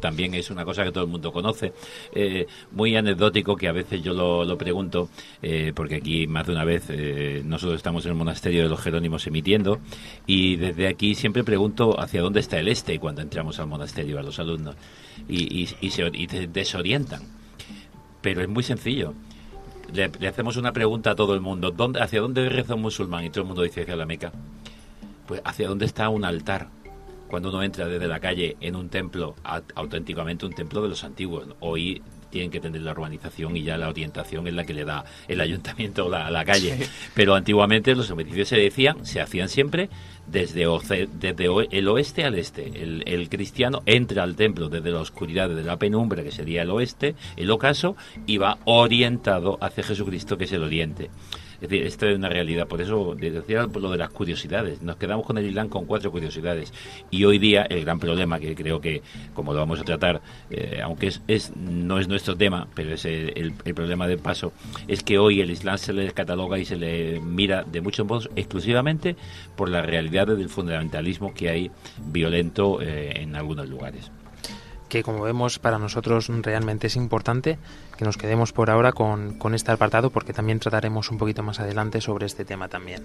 [0.00, 1.72] también es una cosa que todo el mundo conoce.
[2.14, 5.01] Eh, muy anecdótico, que a veces yo lo, lo pregunto,
[5.42, 8.80] eh, porque aquí más de una vez eh, nosotros estamos en el monasterio de los
[8.80, 9.80] Jerónimos emitiendo,
[10.26, 14.22] y desde aquí siempre pregunto hacia dónde está el este cuando entramos al monasterio a
[14.22, 14.76] los alumnos,
[15.28, 16.10] y, se
[16.52, 17.22] desorientan.
[18.20, 19.14] Pero es muy sencillo.
[19.92, 21.70] le, hacemos una pregunta a todo el mundo.
[21.70, 23.24] ¿Dónde, ¿Hacia dónde reza un musulmán?
[23.24, 24.32] Y todo el mundo dice hacia la Meca.
[25.26, 26.68] Pues hacia dónde está un altar.
[27.28, 29.34] Cuando uno entra desde la calle en un templo,
[29.74, 31.46] auténticamente un templo de los antiguos.
[31.60, 35.04] Hoy tienen que tener la urbanización y ya la orientación es la que le da
[35.28, 36.78] el ayuntamiento la- a la calle.
[36.78, 36.90] Sí.
[37.14, 39.88] Pero antiguamente los edificios se decían, se hacían siempre
[40.26, 42.66] desde, oce- desde el oeste al este.
[42.82, 46.70] El, el cristiano entra al templo desde la oscuridad, desde la penumbra, que sería el
[46.70, 51.10] oeste, el ocaso, y va orientado hacia Jesucristo, que es el oriente.
[51.62, 52.66] Es decir, esto es una realidad.
[52.66, 54.82] Por eso decía lo de las curiosidades.
[54.82, 56.72] Nos quedamos con el Islam con cuatro curiosidades.
[57.10, 59.00] Y hoy día el gran problema, que creo que,
[59.32, 60.20] como lo vamos a tratar,
[60.50, 64.52] eh, aunque es, es- no es nuestro tema, pero es el, problema del paso,
[64.88, 68.28] es que hoy el Islam se le cataloga y se le mira de muchos modos
[68.34, 69.14] exclusivamente
[69.56, 71.70] por la realidad del fundamentalismo que hay
[72.06, 74.10] violento eh, en algunos lugares.
[74.92, 77.56] Que como vemos para nosotros realmente es importante
[77.96, 81.60] que nos quedemos por ahora con, con este apartado porque también trataremos un poquito más
[81.60, 83.02] adelante sobre este tema también.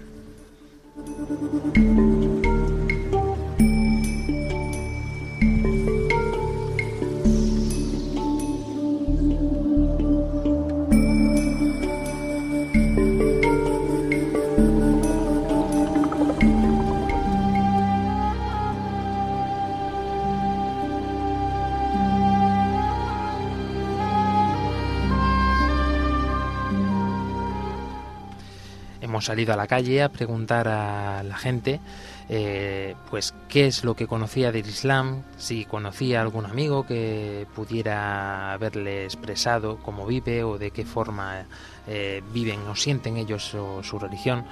[29.18, 31.80] Hemos salido a la calle a preguntar a la gente
[32.28, 38.52] eh, pues qué es lo que conocía del Islam, si conocía algún amigo que pudiera
[38.52, 41.46] haberle expresado cómo vive o de qué forma
[41.88, 44.44] eh, viven o sienten ellos su, su religión.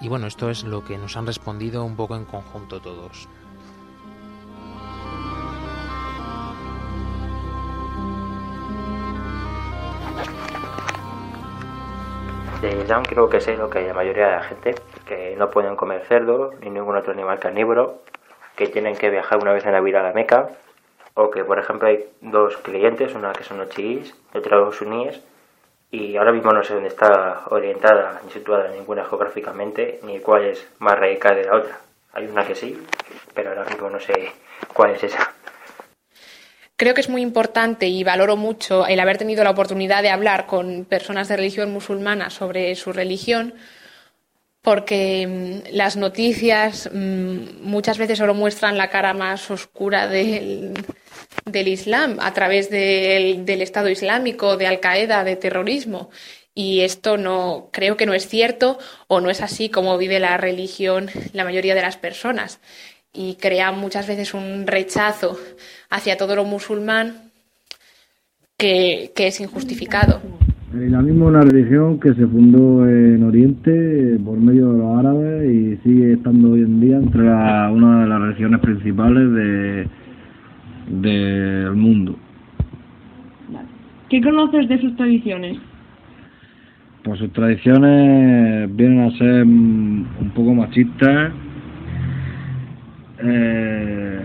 [0.00, 3.28] Y bueno, esto es lo que nos han respondido un poco en conjunto todos.
[12.60, 14.74] De creo que sé lo que hay la mayoría de la gente,
[15.06, 18.02] que no pueden comer cerdo ni ningún otro animal carnívoro,
[18.54, 20.50] que tienen que viajar una vez en la vida a la Meca,
[21.14, 25.22] o que por ejemplo hay dos clientes, una que son los chiíes otra los suníes,
[25.90, 30.68] y ahora mismo no sé dónde está orientada ni situada ninguna geográficamente, ni cuál es
[30.80, 31.78] más radical de la otra.
[32.12, 32.78] Hay una que sí,
[33.34, 34.32] pero ahora mismo no sé
[34.74, 35.32] cuál es esa.
[36.80, 40.46] Creo que es muy importante y valoro mucho el haber tenido la oportunidad de hablar
[40.46, 43.52] con personas de religión musulmana sobre su religión,
[44.62, 50.72] porque mm, las noticias mm, muchas veces solo muestran la cara más oscura del,
[51.52, 56.08] Islam a través del, del Estado Islámico, de Al Qaeda, de terrorismo.
[56.54, 60.38] Y esto no creo que no es cierto o no es así como vive la
[60.38, 62.58] religión la mayoría de las personas
[63.12, 65.36] y crea muchas veces un rechazo
[65.90, 67.14] hacia todo lo musulmán
[68.58, 70.20] que, que es injustificado.
[70.72, 75.50] El islamismo es una religión que se fundó en Oriente por medio de los árabes
[75.52, 79.88] y sigue estando hoy en día entre la- una de las religiones principales de,
[80.90, 82.16] del mundo.
[84.08, 85.58] ¿Qué conoces de sus tradiciones?
[87.02, 91.32] Pues sus tradiciones vienen a ser un poco machistas,
[93.22, 94.20] eh,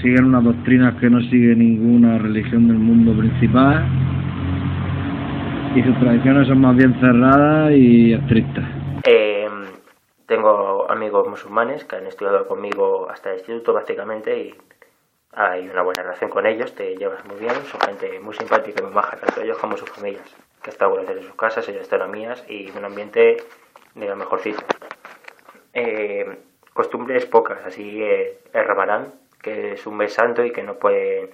[0.00, 3.84] siguen unas doctrinas que no sigue ninguna religión del mundo principal
[5.74, 8.64] y sus tradiciones son más bien cerradas y estrictas.
[9.04, 9.48] Eh,
[10.26, 14.54] tengo amigos musulmanes que han estudiado conmigo hasta el instituto prácticamente y
[15.34, 18.84] hay una buena relación con ellos, te llevas muy bien, son gente muy simpática y
[18.84, 22.02] muy maja, tanto ellos como sus familias, que algunas veces en sus casas, ellos están
[22.02, 23.38] en mías y un ambiente
[23.94, 24.62] de lo mejorcito.
[25.72, 26.38] Eh,
[26.72, 31.30] costumbres pocas, así eh, el Ramadán, que es un mes santo y que no pueden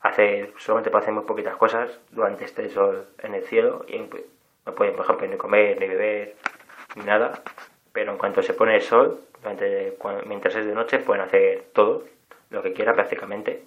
[0.00, 4.74] hacer, solamente pueden hacer muy poquitas cosas durante este sol en el cielo y no
[4.74, 6.36] pueden, por ejemplo, ni comer, ni beber,
[6.96, 7.42] ni nada,
[7.92, 9.96] pero en cuanto se pone el sol, durante,
[10.26, 12.04] mientras es de noche, pueden hacer todo,
[12.50, 13.64] lo que quieran prácticamente.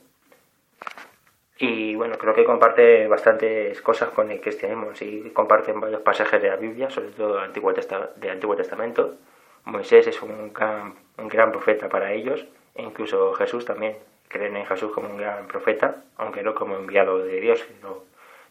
[1.58, 4.94] Y bueno, creo que comparte bastantes cosas con el cristianismo.
[4.94, 9.16] Sí, comparten varios pasajes de la Biblia, sobre todo del Antiguo, del Antiguo Testamento.
[9.66, 13.96] Moisés es un gran, un gran profeta para ellos, e incluso Jesús también.
[14.28, 18.04] Creen en Jesús como un gran profeta, aunque no como enviado de Dios, sino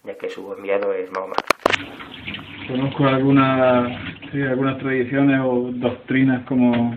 [0.05, 1.35] ya que su enviado es Mahoma.
[2.68, 3.92] Conozco algunas,
[4.33, 6.96] algunas tradiciones o doctrinas como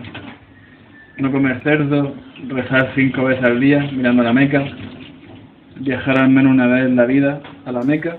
[1.18, 2.14] no comer cerdo,
[2.46, 4.64] rezar cinco veces al día mirando la Meca,
[5.76, 8.18] viajar al menos una vez en la vida a la Meca.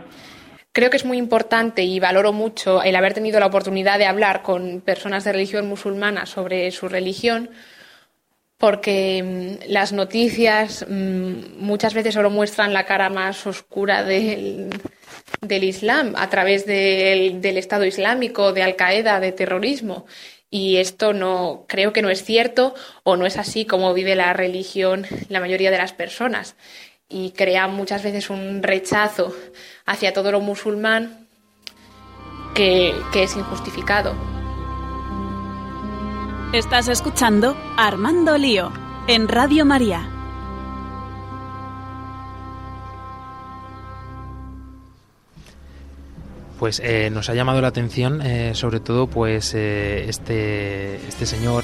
[0.71, 4.43] Creo que es muy importante y valoro mucho el haber tenido la oportunidad de hablar
[4.43, 7.49] con personas de religión musulmana sobre su religión,
[8.57, 9.23] porque
[9.65, 14.69] mm, las noticias mm, muchas veces solo muestran la cara más oscura del,
[15.49, 20.05] Islam a través del, del Estado Islámico, de Al Qaeda, de terrorismo.
[20.51, 24.33] Y esto no creo que no es cierto o no es así como vive la
[24.33, 26.55] religión la mayoría de las personas.
[27.09, 29.33] Y crea muchas veces un rechazo
[29.85, 31.27] hacia todo lo musulmán
[32.53, 34.13] que, que es injustificado.
[36.53, 38.71] Estás escuchando Armando Lío
[39.07, 40.07] en Radio María.
[46.59, 51.63] Pues eh, nos ha llamado la atención, eh, sobre todo, pues eh, este, este señor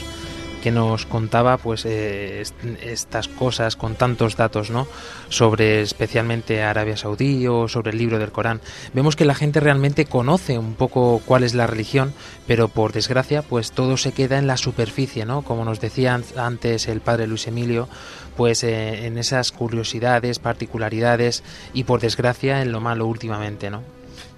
[0.66, 4.88] que nos contaba pues eh, est- estas cosas con tantos datos no
[5.30, 8.62] sobre especialmente Arabia Saudí o sobre el libro del Corán.
[8.92, 12.16] Vemos que la gente realmente conoce un poco cuál es la religión
[12.48, 16.24] pero por desgracia pues todo se queda en la superficie no como nos decía an-
[16.36, 17.88] antes el padre Luis Emilio
[18.36, 21.44] pues eh, en esas curiosidades particularidades
[21.76, 23.84] y por desgracia en lo malo últimamente no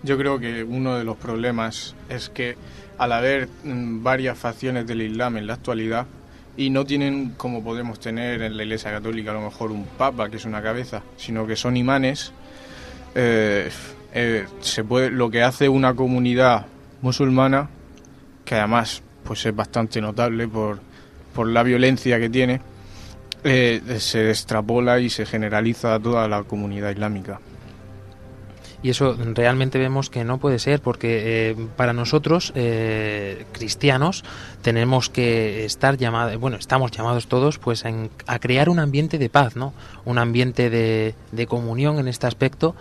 [0.04, 2.58] Yo creo que uno de los problemas es que
[2.98, 6.06] al haber mm, varias facciones del Islam en la actualidad
[6.56, 10.30] y no tienen como podemos tener en la Iglesia Católica a lo mejor un papa
[10.30, 12.34] que es una cabeza, sino que son imanes,
[13.14, 13.70] eh,
[14.14, 16.66] eh, se puede lo que hace una comunidad
[17.02, 17.70] musulmana
[18.44, 20.80] que además pues es bastante notable por,
[21.34, 22.62] por la violencia que tiene
[23.44, 27.40] eh, se extrapola y se generaliza a toda la comunidad islámica.
[28.84, 34.24] Y eso realmente vemos que no puede ser, porque eh, para nosotros, eh, cristianos,
[34.62, 39.30] tenemos que estar llamados, bueno, estamos llamados todos pues en- a crear un ambiente de
[39.30, 39.74] paz, ¿no?
[40.06, 42.76] Un ambiente de, de comunión en este aspecto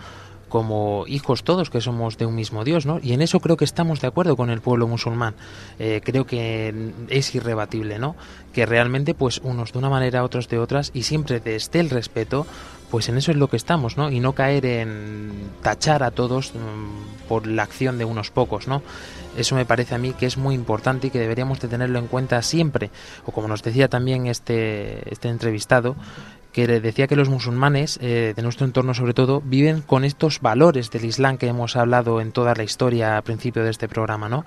[0.49, 2.99] como hijos todos que somos de un mismo Dios, ¿no?
[3.03, 5.33] Y en eso creo que estamos de acuerdo con el pueblo musulmán.
[5.77, 8.15] Eh, creo que es irrebatible, ¿no?
[8.53, 12.47] Que realmente, pues, unos de una manera, otros de otras, y siempre desde el respeto,
[12.89, 14.09] pues en eso es lo que estamos, ¿no?
[14.09, 18.81] Y no caer en tachar a todos mm, por la acción de unos pocos, ¿no?
[19.35, 22.07] Eso me parece a mí que es muy importante y que deberíamos de tenerlo en
[22.07, 22.89] cuenta siempre.
[23.25, 25.95] O como nos decía también este, este entrevistado,
[26.65, 30.89] que decía que los musulmanes, eh, de nuestro entorno sobre todo, viven con estos valores
[30.89, 34.43] del Islam que hemos hablado en toda la historia al principio de este programa, ¿no?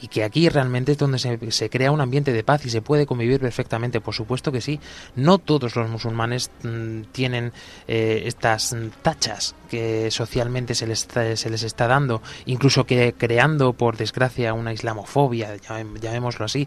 [0.00, 2.80] Y que aquí realmente es donde se, se crea un ambiente de paz y se
[2.80, 4.80] puede convivir perfectamente, por supuesto que sí.
[5.16, 7.52] No todos los musulmanes mm, tienen
[7.86, 13.74] eh, estas tachas que socialmente se les, está- se les está dando, incluso que creando,
[13.74, 15.56] por desgracia, una islamofobia,
[16.00, 16.66] llamémoslo así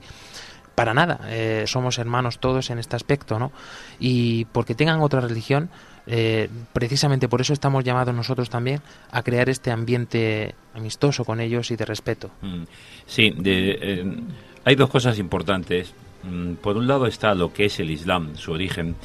[0.76, 3.52] para nada, eh, somos hermanos todos en este aspecto, ¿no?
[4.00, 5.70] Y porque tengan otra religión,
[6.06, 8.82] eh, precisamente por eso estamos llamados nosotros también
[9.12, 12.32] a crear este ambiente amistoso con ellos y de respeto.
[12.42, 12.64] Mm,
[13.06, 14.06] Sí, eh,
[14.66, 15.94] hay dos cosas importantes.
[16.24, 18.96] Mm, Por un lado está lo que es el Islam, su origen,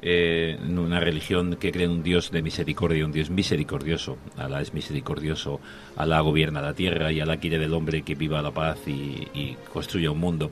[0.00, 4.18] eh, una religión que cree en un Dios de misericordia, un Dios misericordioso.
[4.36, 5.60] Alá es misericordioso,
[5.96, 10.10] Alá gobierna la tierra y Alá quiere del hombre que viva la paz y construya
[10.10, 10.50] un mundo.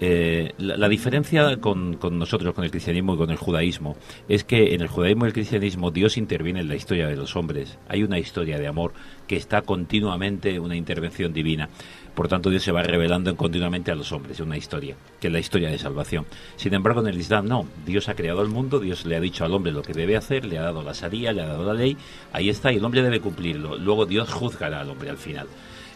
[0.00, 3.96] Eh, la, diferencia con, nosotros, con el cristianismo y con el judaísmo,
[4.28, 7.34] es que en el judaísmo y el cristianismo Dios interviene en la historia de los
[7.36, 7.78] hombres.
[7.88, 8.92] Hay una historia de amor
[9.26, 11.68] que está continuamente una intervención divina.
[12.14, 15.32] Por tanto, Dios se va revelando continuamente a los hombres, es una historia, que es
[15.32, 16.26] la historia de salvación.
[16.56, 17.66] Sin embargo, en el Islam no.
[17.86, 20.44] Dios ha creado el mundo, Dios le ha dicho al hombre lo que debe hacer,
[20.44, 21.96] le ha dado la sharia, le ha dado la ley,
[22.32, 23.76] ahí está, y el hombre debe cumplirlo.
[23.76, 25.46] Luego Dios juzgará al hombre al final.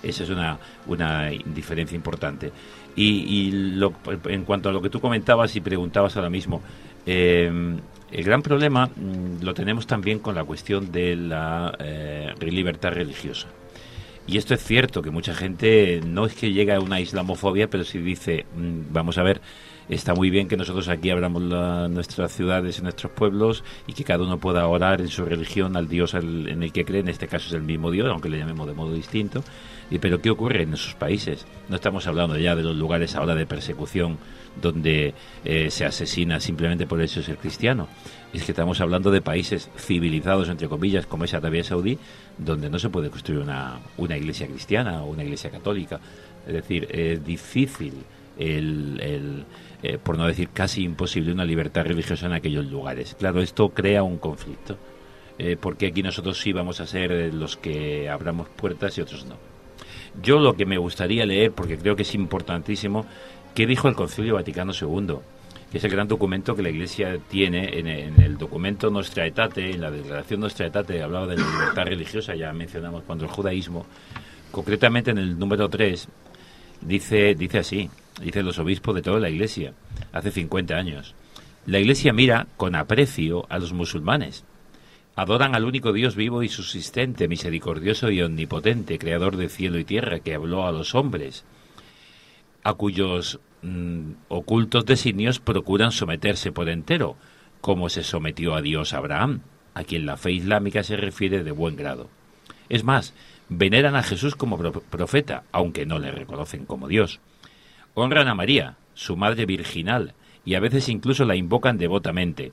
[0.02, 2.52] Esa es una, una diferencia importante.
[2.94, 3.94] Y, y lo-
[4.26, 6.62] en cuanto a lo que tú comentabas y preguntabas ahora mismo,
[7.06, 7.50] eh,
[8.10, 13.48] el gran problema mm, lo tenemos también con la cuestión de la eh, libertad religiosa.
[14.26, 17.84] Y esto es cierto, que mucha gente no es que llegue a una islamofobia, pero
[17.84, 19.40] sí dice, mm, vamos a ver,
[19.88, 24.04] está muy bien que nosotros aquí abramos la- nuestras ciudades y nuestros pueblos y que
[24.04, 27.08] cada uno pueda orar en su religión al Dios al- en el que cree, en
[27.08, 29.42] este caso es el mismo Dios, aunque le llamemos de modo distinto.
[29.90, 31.46] Y, pero ¿qué ocurre en esos países?
[31.68, 34.16] No estamos hablando ya de los lugares ahora de persecución
[34.60, 35.12] donde
[35.44, 37.88] eh, se asesina simplemente por el hecho de ser cristiano.
[38.32, 41.98] Es que estamos hablando de países civilizados, entre comillas, como es Arabia Saudí,
[42.38, 46.00] donde no se puede construir una, una iglesia cristiana o una iglesia católica.
[46.46, 47.92] Es decir, es difícil,
[48.38, 49.44] el, el,
[49.82, 53.16] eh, por no decir casi imposible, una libertad religiosa en aquellos lugares.
[53.18, 54.76] Claro, esto crea un conflicto,
[55.38, 59.26] eh, porque aquí nosotros sí vamos a ser eh, los que abramos puertas y otros
[59.26, 59.36] no.
[60.22, 63.06] Yo lo que me gustaría leer, porque creo que es importantísimo,
[63.56, 65.16] ¿qué dijo el Concilio Vaticano II?
[65.72, 69.80] Que es el gran documento que la Iglesia tiene en, el documento Nostra Aetate, en
[69.80, 73.86] la declaración Nostra Aetate, hablaba de la libertad religiosa, ya mencionamos cuando el judaísmo,
[74.52, 76.08] concretamente en el número 3,
[76.84, 79.74] dice, dice así, dice los obispos de toda la Iglesia,
[80.12, 81.14] hace 50 años.
[81.66, 84.44] La Iglesia mira con aprecio a los musulmanes,
[85.14, 90.20] Adoran al único Dios vivo y subsistente, misericordioso y omnipotente, creador de cielo y tierra,
[90.20, 91.44] que habló a los hombres,
[92.64, 97.16] a cuyos mm, ocultos designios procuran someterse por entero,
[97.60, 99.42] como se sometió a Dios Abraham,
[99.74, 102.08] a quien la fe islámica se refiere de buen grado.
[102.70, 103.12] Es más,
[103.56, 107.20] veneran a Jesús como pro- profeta, aunque no le reconocen como Dios.
[107.94, 112.52] Honran a María, su madre virginal, y a veces incluso la invocan devotamente.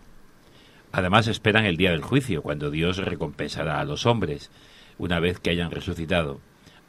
[0.92, 4.52] Además esperan el día del juicio, cuando Dios recompensará a los hombres,
[4.98, 6.40] una vez que hayan resucitado.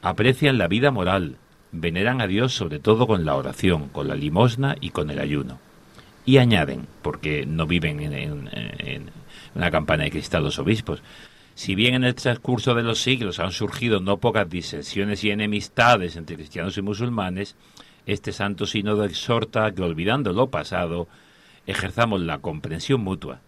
[0.02, 1.36] Aprecian la vida moral,
[1.72, 5.58] veneran a Dios sobre todo con la oración, con la limosna y con el ayuno.
[6.24, 8.48] Y añaden, porque no viven en, en-
[8.88, 9.10] en
[9.54, 11.02] una campana de cristal los obispos,
[11.54, 16.16] si bien en el transcurso de los siglos han surgido no pocas disensiones y enemistades
[16.16, 17.56] entre cristianos y musulmanes,
[18.06, 21.08] este santo sínodo exhorta que olvidando lo pasado,
[21.66, 23.40] ejerzamos la comprensión mutua,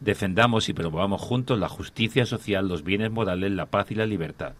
[0.00, 4.52] defendamos y promovamos juntos la justicia social, los bienes morales, la paz y la libertad.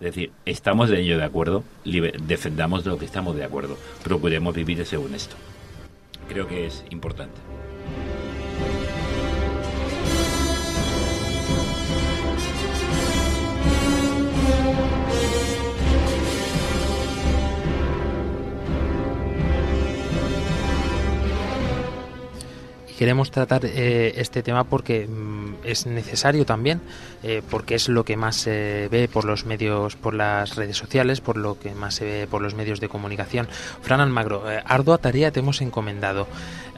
[0.00, 4.54] Es decir, estamos de ello de acuerdo, defendamos de lo que estamos de acuerdo, procuremos
[4.54, 5.36] vivir según esto.
[6.28, 7.40] Creo que es importante.
[22.98, 26.80] Queremos tratar eh, este tema porque mm, es necesario también,
[27.22, 31.20] eh, porque es lo que más se ve por los medios, por las redes sociales,
[31.20, 33.48] por lo que más se ve por los medios de comunicación.
[33.82, 36.26] Fran Almagro, eh, ardua tarea te hemos encomendado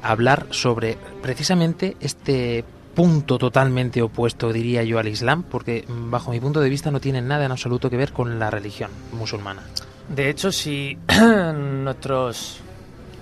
[0.02, 2.64] hablar sobre precisamente este
[2.94, 7.00] punto totalmente opuesto, diría yo, al Islam, porque mm, bajo mi punto de vista no
[7.00, 9.62] tiene nada en absoluto que ver con la religión musulmana.
[10.08, 10.96] De hecho, si
[11.54, 12.60] nuestros,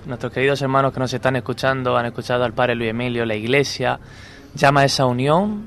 [0.06, 3.98] nuestros queridos hermanos que nos están escuchando han escuchado al padre Luis Emilio, la iglesia
[4.54, 5.64] llama a esa unión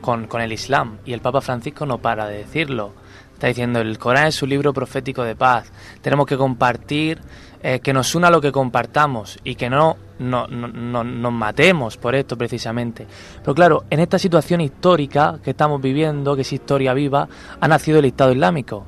[0.00, 2.92] con, con el Islam y el Papa Francisco no para de decirlo.
[3.34, 5.70] Está diciendo, el Corán es un libro profético de paz.
[6.00, 7.20] Tenemos que compartir,
[7.62, 11.96] eh, que nos una lo que compartamos y que no, no, no- no- nos matemos
[11.96, 13.04] por esto precisamente.
[13.42, 17.28] Pero claro, en esta situación histórica que estamos viviendo, que es historia viva,
[17.60, 18.84] ha nacido el Estado Islámico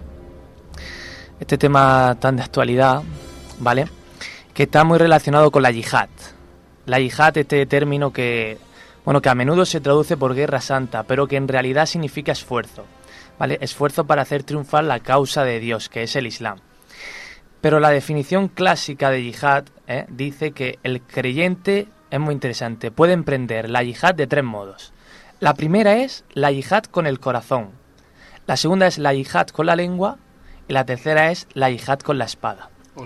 [1.41, 3.03] este tema tan de actualidad,
[3.59, 3.87] ¿vale?
[4.55, 6.09] Que está muy relacionado con la yihad.
[6.87, 8.59] La yihad, este término que,
[9.05, 12.85] bueno, que a menudo se traduce por guerra santa, pero que en realidad significa esfuerzo,
[13.39, 13.59] ¿vale?
[13.61, 16.59] Esfuerzo para hacer triunfar la causa de Dios, que es el Islam.
[17.61, 20.07] Pero la definición clásica de yihad ¿eh?
[20.09, 24.93] dice que el creyente es muy interesante, puede emprender la yihad de tres modos.
[25.41, 27.71] La primera es la yihad con el corazón,
[28.47, 30.19] la segunda es la yihad con la lengua
[30.69, 33.05] y la tercera es la yihad con la espada O.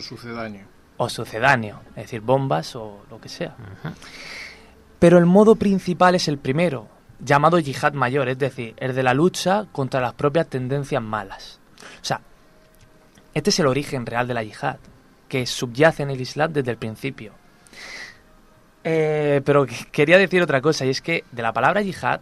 [0.99, 3.55] o sucedáneo, es decir, bombas o lo que sea.
[4.99, 6.89] Pero el modo principal es el primero,
[7.25, 11.61] llamado yihad mayor, es decir, el de la lucha contra las propias tendencias malas.
[12.03, 12.21] O sea,
[13.35, 14.77] este es el origen real de la yihad,
[15.29, 17.33] que subyace en el Islam desde el principio.
[18.85, 22.21] Eh, pero que- quería decir otra cosa, y es que de la palabra yihad,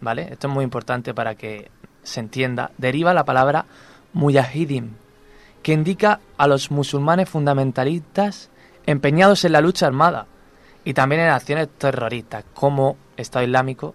[0.00, 0.28] ¿vale?
[0.32, 1.70] Esto es muy importante para que
[2.02, 3.66] se entienda, deriva la palabra
[4.12, 4.90] muyahidim,
[5.64, 8.50] que indica a los musulmanes fundamentalistas
[8.86, 10.26] empeñados en la lucha armada
[10.84, 13.94] y también en acciones terroristas, como Estado Islámico,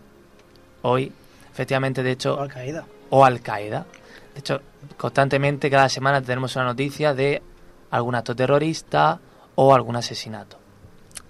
[0.82, 1.14] hoy,
[1.52, 2.86] efectivamente, de hecho, O Al-Qaeda.
[3.12, 3.86] o Al-Qaeda.
[4.34, 4.62] De hecho,
[4.98, 7.44] constantemente, cada semana tenemos una noticia de
[7.92, 9.20] algún acto terrorista
[9.54, 10.58] o algún asesinato.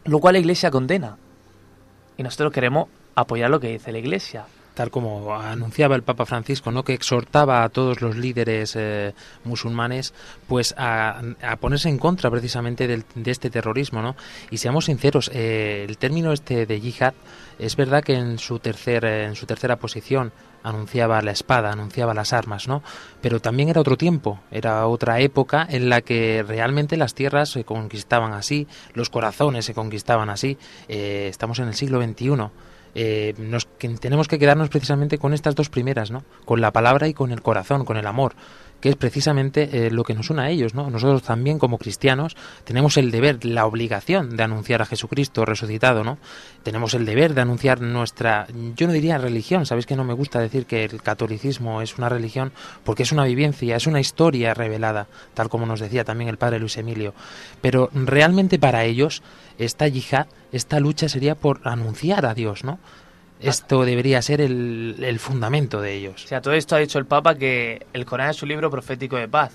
[0.05, 1.17] Lo cual la Iglesia condena.
[2.15, 4.45] Y nosotros queremos apoyar lo que dice la Iglesia.
[4.79, 6.85] Tal como anunciaba el Papa Francisco, ¿no?
[6.85, 9.13] que exhortaba a todos los líderes eh,
[9.43, 10.13] musulmanes
[10.47, 14.15] pues a, a ponerse en contra precisamente del- de este terrorismo, ¿no?
[14.51, 17.13] Y seamos sinceros, eh, el término este de yihad
[17.59, 20.31] es verdad que en su tercer eh, en su tercera posición
[20.63, 22.81] anunciaba la espada, anunciaba las armas, ¿no?
[23.21, 27.65] Pero también era otro tiempo, era otra época en la que realmente las tierras se
[27.65, 30.57] conquistaban así, los corazones se conquistaban así.
[30.87, 32.29] Eh, estamos en el siglo XXI
[32.95, 36.23] eh, nos, que tenemos que quedarnos precisamente con estas dos primeras, ¿no?
[36.45, 38.33] Con la palabra y con el corazón, con el amor,
[38.81, 40.89] que es precisamente eh, lo que nos une a ellos, ¿no?
[40.89, 46.17] Nosotros también como cristianos tenemos el deber, la obligación de anunciar a Jesucristo resucitado, ¿no?
[46.63, 50.39] Tenemos el deber de anunciar nuestra, yo no diría religión, sabéis que no me gusta
[50.39, 52.51] decir que el catolicismo es una religión
[52.83, 56.59] porque es una vivencia, es una historia revelada, tal como nos decía también el padre
[56.59, 57.13] Luis Emilio,
[57.61, 59.21] pero realmente para ellos
[59.57, 62.79] esta yihad, esta lucha sería por anunciar a Dios, ¿no?
[63.39, 66.25] Esto debería ser el, fundamento de ellos.
[66.25, 69.15] O sea, todo esto ha dicho el Papa que el Corán es un libro profético
[69.15, 69.53] de paz.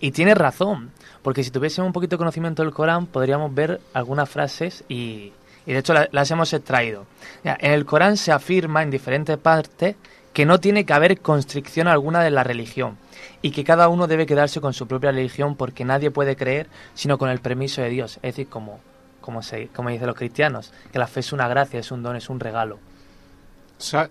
[0.00, 0.90] Y tiene razón,
[1.22, 5.32] porque si tuviésemos un poquito de conocimiento del Corán, podríamos ver algunas frases y,
[5.64, 7.06] Y de hecho la- las hemos extraído.
[7.44, 9.94] En el Corán se afirma en diferentes partes
[10.32, 12.98] que no tiene que haber constricción alguna de la religión
[13.42, 17.16] y que cada uno debe quedarse con su propia religión porque nadie puede creer sino
[17.16, 18.16] con el permiso de Dios.
[18.16, 18.80] Es decir, como,
[19.20, 22.16] como, se, como dicen los cristianos, que la fe es una gracia, es un don,
[22.16, 22.78] es un regalo.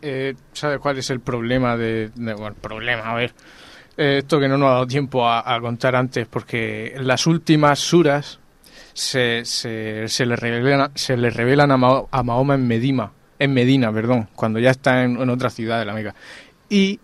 [0.01, 3.33] Eh, ¿Sabe cuál es el problema de, de- problema, a ver,
[3.97, 8.39] eh, esto que no nos ha dado tiempo a, contar antes, porque las últimas suras
[8.93, 13.91] se, se, le revelan, se le revelan a, Mao- a Mahoma en Medina, en Medina,
[13.91, 16.13] perdón, cuando ya está en, otra ciudad de la Meca.
[16.69, 16.99] Y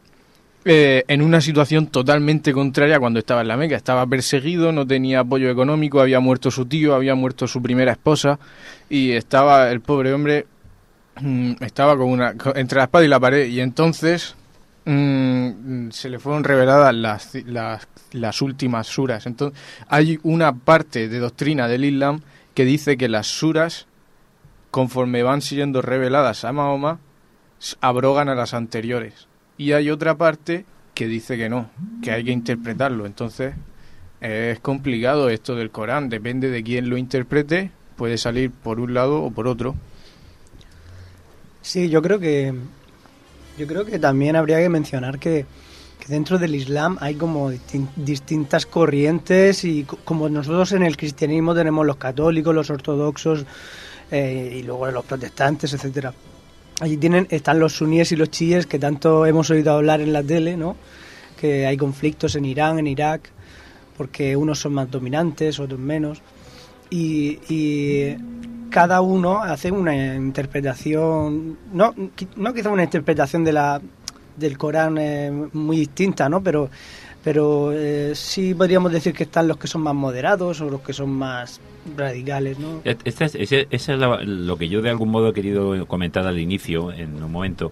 [0.65, 3.77] eh, en una situación totalmente contraria cuando estaba en la Meca.
[3.77, 8.37] Estaba perseguido, no tenía apoyo económico, había muerto su tío, había muerto su primera esposa
[8.89, 10.45] y estaba el pobre hombre
[11.59, 14.35] estaba con una entre la espada y la pared y entonces
[14.85, 19.25] mm, se le fueron reveladas las, las, las últimas suras.
[19.25, 22.21] Entonces hay una parte de doctrina del Islam
[22.53, 23.87] que dice que las suras
[24.71, 26.99] conforme van siendo reveladas a Mahoma
[27.81, 31.69] abrogan a las anteriores y hay otra parte que dice que no,
[32.01, 33.05] que hay que interpretarlo.
[33.05, 33.53] Entonces
[34.21, 39.23] es complicado esto del Corán, depende de quién lo interprete, puede salir por un lado
[39.23, 39.75] o por otro.
[41.67, 42.53] Sí, yo creo que
[43.57, 45.45] yo creo que también habría que mencionar que,
[45.99, 50.95] que dentro del Islam hay como distin- distintas corrientes y co- como nosotros en el
[50.95, 53.45] cristianismo tenemos los católicos, los ortodoxos
[54.11, 56.13] eh, y luego los protestantes, etcétera.
[56.79, 60.23] Allí tienen están los suníes y los chiíes que tanto hemos oído hablar en la
[60.23, 60.77] tele, ¿no?
[61.37, 63.29] Que hay conflictos en Irán, en Irak,
[63.97, 66.21] porque unos son más dominantes, otros menos
[66.89, 68.15] y, y
[68.77, 71.95] cada uno hace una interpretación, no,
[72.35, 73.81] no quizá una interpretación de la,
[74.35, 76.43] del Corán eh, muy distinta, ¿no?
[76.43, 76.69] Pero,
[77.23, 80.93] pero eh, sí podríamos decir que están los que son más moderados o los que
[80.93, 81.59] son más
[81.95, 82.81] radicales, ¿no?
[82.83, 87.23] Este es, es lo que yo de algún modo he querido comentar al inicio, en
[87.23, 87.71] un momento.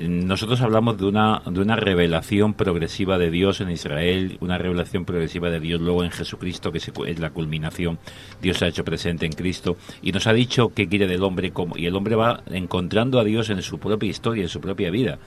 [0.00, 5.50] Nosotros hablamos de una, de una revelación progresiva de Dios en Israel, una revelación progresiva
[5.50, 7.98] de Dios luego en Jesucristo, que es la culminación.
[8.40, 11.50] Dios se ha hecho presente en Cristo y nos ha dicho qué quiere del hombre
[11.50, 14.90] cómo- y el hombre va encontrando a Dios en su propia historia, en su propia
[14.92, 15.18] vida.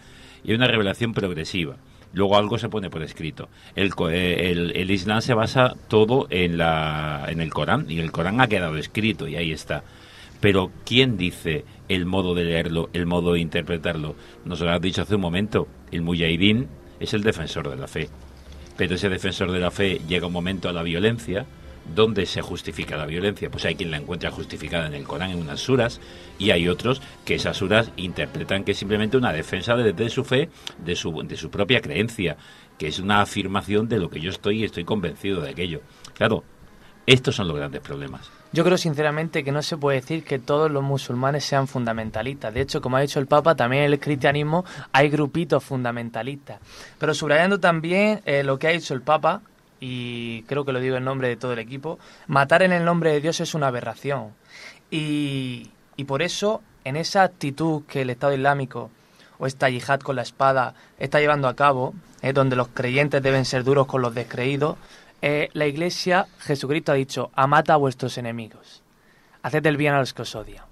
[0.43, 1.75] Y hay una revelación progresiva.
[2.13, 3.49] Luego algo se pone por escrito.
[3.75, 8.11] El, eh, el, el Islam se basa todo en, la, en el Corán y el
[8.11, 9.83] Corán ha quedado escrito y ahí está.
[10.39, 14.15] Pero ¿quién dice el modo de leerlo, el modo de interpretarlo?
[14.45, 15.67] Nos lo has dicho hace un momento.
[15.91, 16.69] El mujahidín
[17.01, 18.07] es el defensor de la fe.
[18.77, 21.45] Pero ese defensor de la fe llega un momento a la violencia.
[21.93, 23.49] ¿Dónde se justifica la violencia?
[23.49, 25.99] Pues hay quien la encuentra justificada en el Corán, en unas suras,
[26.39, 30.23] y hay otros que esas suras interpretan que es simplemente una defensa de, de su
[30.23, 32.37] fe, de su, de su propia creencia,
[32.77, 35.81] que es una afirmación de lo que yo estoy y estoy convencido de aquello.
[36.13, 36.43] Claro,
[37.05, 38.31] estos son los grandes problemas.
[38.53, 42.53] Yo creo sinceramente que no se puede decir que todos los musulmanes sean fundamentalistas.
[42.53, 46.59] De hecho, como ha dicho el Papa, también en el cristianismo hay grupitos fundamentalistas.
[46.99, 49.41] Pero subrayando también eh, lo que ha dicho el Papa,
[49.79, 51.97] y creo que lo digo en nombre de todo el equipo,
[52.27, 54.31] matar en el nombre de Dios es una aberración.
[54.89, 58.91] Y, y por eso, en esa actitud que el Estado Islámico
[59.39, 63.45] o esta yihad con la espada está llevando a cabo, eh, donde los creyentes deben
[63.45, 64.77] ser duros con los descreídos,
[65.21, 68.81] eh, la Iglesia, Jesucristo ha dicho, amad a vuestros enemigos,
[69.43, 70.65] haced el bien a los que os odian.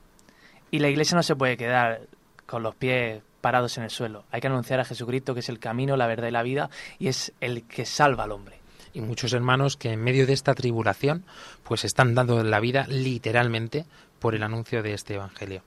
[0.71, 2.01] Y la Iglesia no se puede quedar
[2.45, 4.25] con los pies parados en el suelo.
[4.31, 7.07] Hay que anunciar a Jesucristo que es el camino, la verdad y la vida, y
[7.07, 8.59] es el que salva al hombre.
[8.91, 11.23] y muchos hermanos que en medio de esta tribulación
[11.63, 13.85] pues están dando la vida literalmente
[14.17, 15.61] por el anuncio de este evangelio.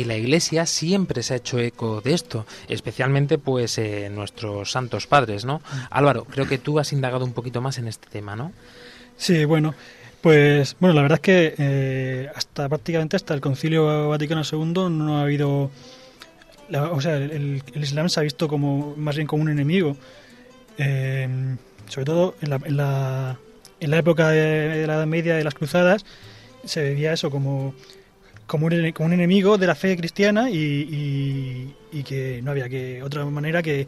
[0.00, 5.06] Y la Iglesia siempre se ha hecho eco de esto, especialmente pues eh, nuestros santos
[5.06, 5.60] padres, ¿no?
[5.90, 8.52] Álvaro, creo que tú has indagado un poquito más en este tema, ¿no?
[9.18, 9.74] Sí, bueno,
[10.22, 15.18] pues bueno, la verdad es que eh, hasta prácticamente hasta el Concilio Vaticano II no
[15.18, 15.70] ha habido,
[16.92, 19.98] o sea, el, el Islam se ha visto como más bien como un enemigo,
[20.78, 21.28] Eh,
[21.88, 23.36] sobre todo en la, en la,
[23.80, 26.06] en la época de, de la Edad Media de las Cruzadas
[26.64, 27.74] se veía eso como
[28.50, 32.68] como un, como un enemigo de la fe cristiana y, y- y que no había
[32.68, 33.86] que otra manera que,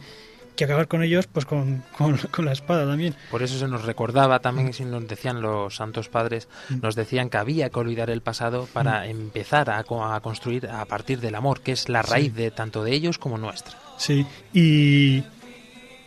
[0.54, 3.14] que acabar con ellos pues con, con- con la espada también.
[3.30, 6.48] Por eso se nos recordaba también, si nos decían los santos padres,
[6.80, 11.18] nos decían que había que olvidar el pasado para empezar a, a construir a partir
[11.20, 13.74] del amor, que es la raíz de tanto de ellos como nuestra.
[13.98, 15.24] Sí, y,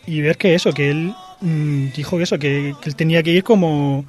[0.08, 3.32] y ver que eso, que él mm, dijo que eso, que, que él tenía que
[3.32, 4.06] ir como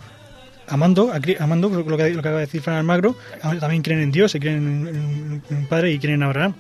[0.69, 3.17] amando, amando lo que, lo que acaba de decir Fran Almagro,
[3.61, 6.55] también creen en Dios, y creen en, en- en un Padre y creen en Abraham.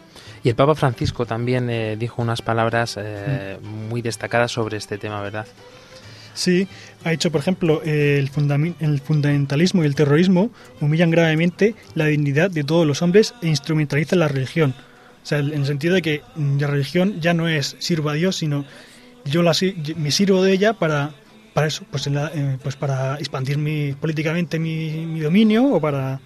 [0.44, 3.58] Y el Papa Francisco también eh, dijo unas palabras eh,
[3.90, 5.46] muy destacadas sobre este tema, ¿verdad?
[6.34, 6.68] Sí,
[7.04, 10.50] ha dicho, por ejemplo, eh, el, fundami- el fundamentalismo y el terrorismo
[10.80, 14.74] humillan gravemente la dignidad de todos los hombres e instrumentalizan la religión.
[15.22, 18.14] O sea, en el sentido de que mm, la religión ya no es sirvo a
[18.14, 18.64] Dios, sino
[19.24, 19.52] yo la,
[19.96, 21.10] me sirvo de ella para,
[21.56, 25.80] para eso, pues, en la- eh, pues para expandir mi, políticamente mi, mi dominio o
[25.80, 26.20] para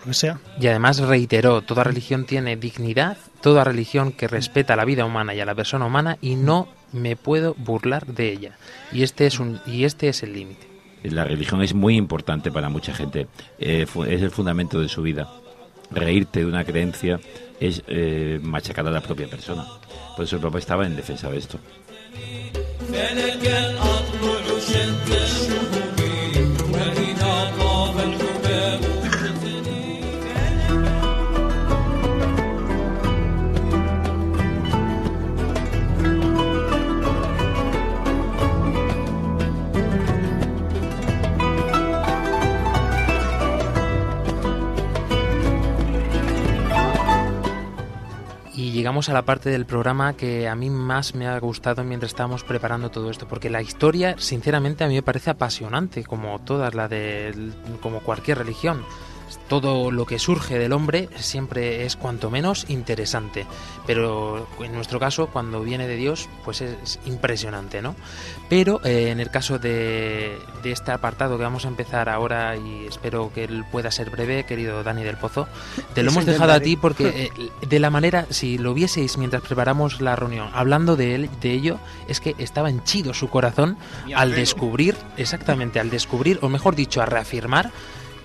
[0.00, 0.40] lo que sea.
[0.60, 5.40] Y además reiteró, toda religión tiene dignidad, toda religión que respeta la vida humana y
[5.40, 8.56] a la persona humana y no me puedo burlar de ella.
[8.90, 10.66] Y este es un y este es el límite.
[11.04, 13.28] La religión es muy importante para mucha gente.
[13.60, 15.28] Eh, es el fundamento de su vida.
[15.92, 17.20] Reírte de una creencia
[17.60, 19.64] es eh, machacar a la propia persona.
[20.16, 21.60] Por eso el Papa estaba en defensa de esto.
[24.78, 25.17] gently.
[48.78, 52.44] Llegamos a la parte del programa que a mí más me ha gustado mientras estábamos
[52.44, 56.86] preparando todo esto, porque la historia, sinceramente, a mí me parece apasionante, como todas la
[56.86, 57.52] de,
[57.82, 58.84] como cualquier religión.
[59.48, 63.46] Todo lo que surge del hombre siempre es cuanto menos interesante,
[63.86, 67.96] pero en nuestro caso, cuando viene de Dios, pues es impresionante, ¿no?
[68.48, 72.86] Pero eh, en el caso de, de este apartado que vamos a empezar ahora y
[72.86, 75.48] espero que él pueda ser breve, querido Dani del Pozo,
[75.94, 79.42] te lo hemos dejado a ti porque eh, de la manera, si lo vieseis mientras
[79.42, 81.78] preparamos la reunión, hablando de él, de ello,
[82.08, 83.76] es que estaba henchido su corazón
[84.14, 87.70] al descubrir, exactamente, al descubrir, o mejor dicho, a reafirmar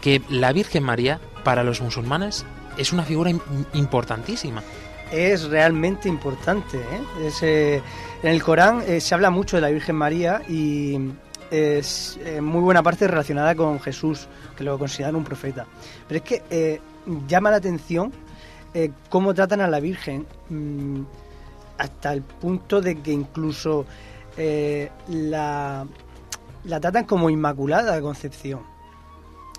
[0.03, 2.45] que la Virgen María para los musulmanes
[2.77, 3.41] es una figura im-
[3.73, 4.61] importantísima.
[5.11, 6.77] es realmente importante.
[6.77, 7.31] ¿eh?
[7.41, 7.81] Eh,
[8.21, 10.97] en el Corán eh, se habla mucho de la Virgen María y
[11.51, 14.27] es eh, muy buena parte relacionada con Jesús,
[14.57, 15.65] que lo consideran un profeta.
[16.07, 16.81] Pero es que
[17.27, 18.11] llama la atención
[19.09, 21.01] cómo tratan a la Virgen mm,
[21.77, 23.85] hasta el punto de que incluso
[25.07, 25.85] la,
[26.65, 28.72] la tratan como Inmaculada Concepción.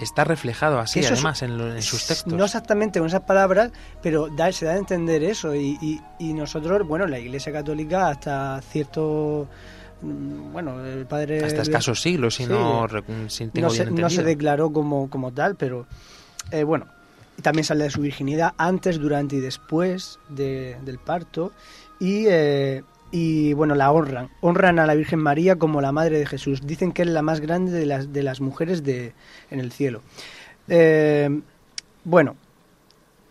[0.05, 2.33] Está reflejado así, eso es- además, en, lo- en sus textos.
[2.33, 5.55] No exactamente con esas palabras, pero da, se da a entender eso.
[5.55, 9.49] Y, y- y nosotros, bueno, la Iglesia Católica hasta cierto.
[10.03, 11.43] mm, Bueno, el padre.
[11.45, 12.87] Hasta escasos siglos, si Sí, no,
[13.29, 15.87] si tengo no, se, bien no se declaró como, como tal, pero
[16.51, 16.87] eh, bueno.
[17.43, 21.51] También sale de su virginidad antes, durante y después de- del parto.
[21.99, 22.85] Y, eh,
[23.17, 24.29] y bueno, la honran.
[24.41, 26.67] Honran a la Virgen María como la madre de Jesús.
[26.67, 29.13] Dicen que es la más grande de las, de las mujeres de,
[29.53, 30.03] en el cielo.
[30.67, 31.31] Eh,
[32.03, 32.35] bueno,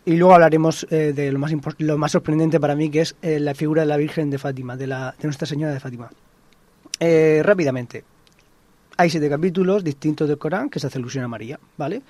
[0.06, 3.38] y luego hablaremos eh, de lo más, lo más sorprendente para mí, que es eh,
[3.38, 6.10] la figura de la Virgen de Fátima, de, la, de Nuestra Señora de Fátima.
[6.98, 8.04] Rápidamente,
[8.96, 12.00] hay siete capítulos distintos del Corán que se hace alusión a María, ¿vale?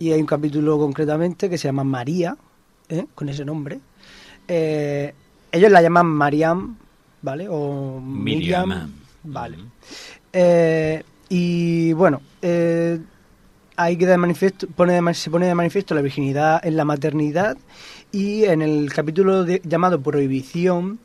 [0.00, 2.36] Y hay un capítulo concretamente que se llama María,
[3.14, 3.78] con ese nombre.
[4.48, 6.76] Ellos la llaman Mariam,
[7.22, 7.46] ¿vale?
[7.48, 8.92] O Miriam, Miriam.
[9.24, 9.56] ¿vale?
[10.32, 12.98] Eh, y bueno, eh,
[13.76, 16.84] ahí queda de manifiesto, pone de man- se pone de manifiesto la virginidad en la
[16.84, 17.56] maternidad
[18.10, 20.98] y en el capítulo de- llamado Prohibición,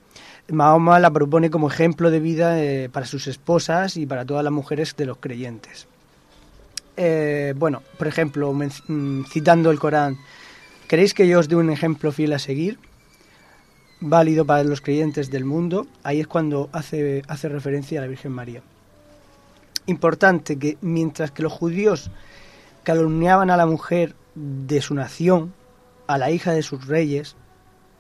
[0.49, 4.53] Mahoma la propone como ejemplo de vida eh, para sus esposas y para todas las
[4.53, 5.87] mujeres de los creyentes.
[6.95, 10.17] Eh, bueno, por ejemplo, mm, citando el Corán,
[10.87, 12.79] ¿queréis que yo os dé un ejemplo fiel a seguir?
[13.99, 15.87] Válido para los creyentes del mundo.
[16.03, 18.61] Ahí es cuando hace, hace referencia a la Virgen María.
[19.87, 22.11] Importante que mientras que los judíos
[22.83, 25.53] calumniaban a la mujer de su nación,
[26.05, 27.35] a la hija de sus reyes,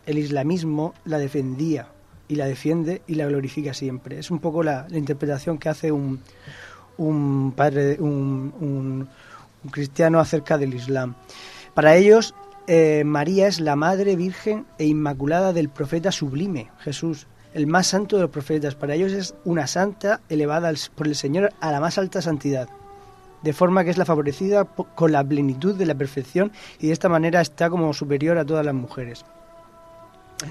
[0.05, 1.87] el islamismo la defendía
[2.27, 4.19] y la defiende y la glorifica siempre.
[4.19, 6.19] Es un poco la, interpretación que hace un,
[6.97, 9.07] un padre, un-
[9.63, 11.15] un cristiano acerca del Islam.
[11.73, 12.33] Para ellos,
[12.67, 18.17] eh, María es la madre virgen e inmaculada del profeta sublime, Jesús, el más santo
[18.17, 18.75] de los profetas.
[18.75, 22.69] Para ellos es una santa elevada por el Señor a la más alta santidad.
[23.41, 27.07] De forma que es la favorecida con la plenitud de la perfección y de esta
[27.07, 29.23] manera está como superior a todas las mujeres.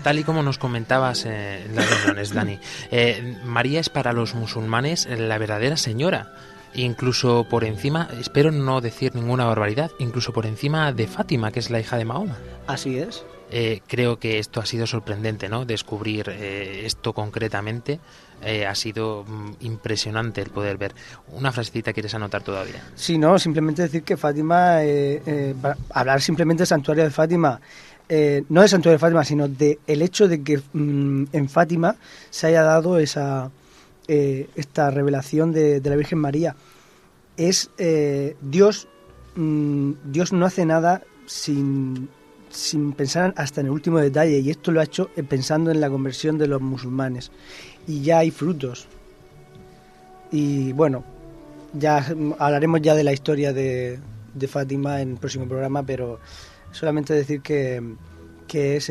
[0.02, 2.58] Tal y como nos comentabas eh, en las reuniones, Dani,
[2.90, 6.32] eh, María es para los musulmanes la verdadera señora.
[6.74, 11.70] Incluso por encima, espero no decir ninguna barbaridad, incluso por encima de Fátima, que es
[11.70, 12.38] la hija de Mahoma.
[12.66, 13.24] Así es.
[13.50, 15.64] Eh, creo que esto ha sido sorprendente, ¿no?
[15.64, 18.00] Descubrir eh, esto concretamente
[18.42, 20.94] eh, ha sido mm, impresionante el poder ver.
[21.32, 22.82] Una frasecita quieres anotar todavía.
[22.94, 25.54] Sí, no, simplemente decir que Fátima, eh, eh,
[25.90, 27.60] hablar simplemente del santuario de Fátima,
[28.08, 31.96] eh, no del santuario de Fátima, sino de el hecho de que mm, en Fátima
[32.30, 33.50] se haya dado esa
[34.08, 36.56] eh, esta revelación de, la Virgen María.
[37.36, 38.88] Es eh, Dios,
[39.34, 42.08] mm, Dios no hace nada sin,
[42.50, 45.80] sin pensar hasta en el último detalle y esto lo ha hecho eh, pensando en
[45.80, 47.32] la conversión de los musulmanes
[47.86, 48.86] y ya hay frutos.
[50.30, 51.04] Y bueno,
[51.72, 52.04] ya
[52.38, 53.98] hablaremos ya de la historia de,
[54.48, 56.20] Fátima en el próximo programa, pero
[56.70, 57.82] solamente decir que,
[58.46, 58.90] que es,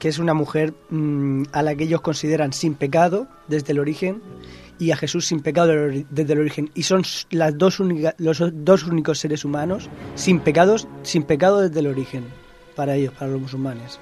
[0.00, 4.20] que es una mujer mm, a la que ellos consideran sin pecado desde el origen
[4.80, 5.72] y a Jesús sin pecado
[6.10, 6.70] desde el origen.
[6.74, 11.78] Y son las dos única- los dos únicos seres humanos sin pecados, sin pecado desde
[11.80, 12.24] el origen
[12.74, 14.00] para ellos, para los musulmanes.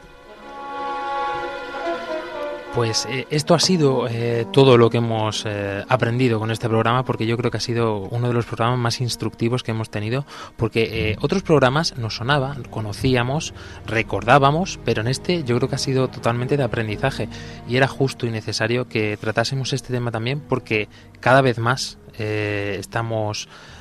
[2.75, 7.05] Pues eh, esto ha sido eh, todo lo que hemos eh, aprendido con este programa,
[7.05, 10.27] porque yo creo que ha sido uno de los programas más instructivos que hemos tenido,
[10.57, 13.53] porque eh, otros programas nos sonaba, conocíamos,
[13.87, 17.29] recordábamos, pero en este yo creo que ha sido totalmente de aprendizaje.
[17.69, 20.89] Y era justo y necesario que tratásemos este tema también, porque
[21.21, 23.78] cada vez más eh, estamos mm,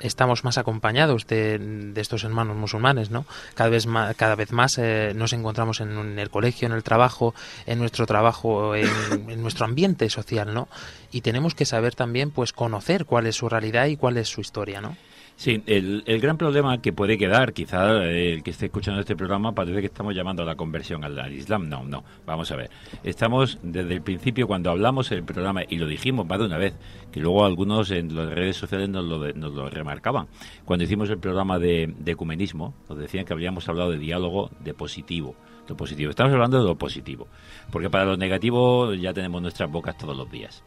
[0.00, 3.26] estamos más acompañados de, de estos hermanos musulmanes, ¿no?
[3.54, 6.82] Cada vez más, cada vez más eh, nos encontramos en, en el colegio, en el
[6.82, 7.34] trabajo,
[7.66, 8.88] en nuestro trabajo, en,
[9.28, 10.68] en nuestro ambiente social, ¿no?
[11.12, 14.40] Y tenemos que saber también, pues, conocer cuál es su realidad y cuál es su
[14.40, 14.96] historia, ¿no?
[15.40, 19.16] Sí, el, el gran problema que puede quedar, quizá eh, el que esté escuchando este
[19.16, 21.66] programa parece que estamos llamando a la conversión al, Islam.
[21.66, 22.68] No, no, vamos a ver.
[23.04, 26.74] Estamos desde el principio, cuando hablamos el programa, y lo dijimos más de una vez,
[27.10, 30.26] que luego algunos en las redes sociales nos lo, nos lo remarcaban.
[30.66, 34.74] Cuando hicimos el programa de, de ecumenismo, nos decían que habríamos hablado de diálogo de
[34.74, 35.36] positivo.
[35.68, 36.10] Lo positivo.
[36.10, 37.28] Estamos hablando de lo positivo.
[37.72, 40.62] Porque para lo negativo ya tenemos nuestras bocas todos los días.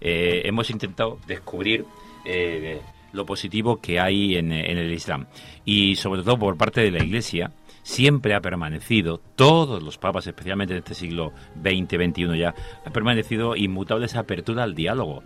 [0.00, 1.84] Eh, hemos intentado descubrir
[2.24, 2.80] eh,
[3.16, 5.26] lo positivo que hay en, el Islam.
[5.64, 7.50] Y sobre todo por parte de la Iglesia,
[7.82, 12.54] siempre ha permanecido, todos los papas, especialmente en este siglo XX, XXI ya,
[12.84, 15.22] ha permanecido inmutable esa apertura al diálogo.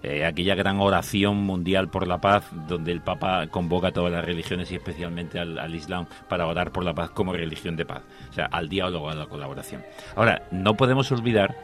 [0.00, 4.24] Eh, aquella gran oración mundial por la paz, donde el Papa convoca a todas las
[4.24, 8.02] religiones y especialmente al, al Islam para orar por la paz como religión de paz,
[8.30, 9.82] o sea, al diálogo, a la colaboración.
[10.14, 11.56] Ahora, no podemos olvidar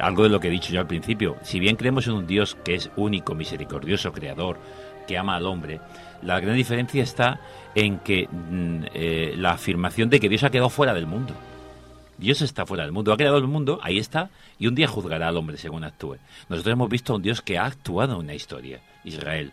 [0.00, 1.36] algo de lo que he dicho yo al principio.
[1.42, 4.58] Si bien creemos en un Dios que es único, misericordioso, creador,
[5.06, 5.80] que ama al hombre,
[6.22, 7.40] la gran diferencia está
[7.74, 11.34] en que mm, eh, la afirmación de que Dios ha quedado fuera del mundo.
[12.16, 15.28] Dios está fuera del mundo, ha creado el mundo, ahí está, y un día juzgará
[15.28, 16.16] al hombre según actúe.
[16.48, 19.52] Nosotros hemos visto a un Dios que ha actuado en una historia, Israel,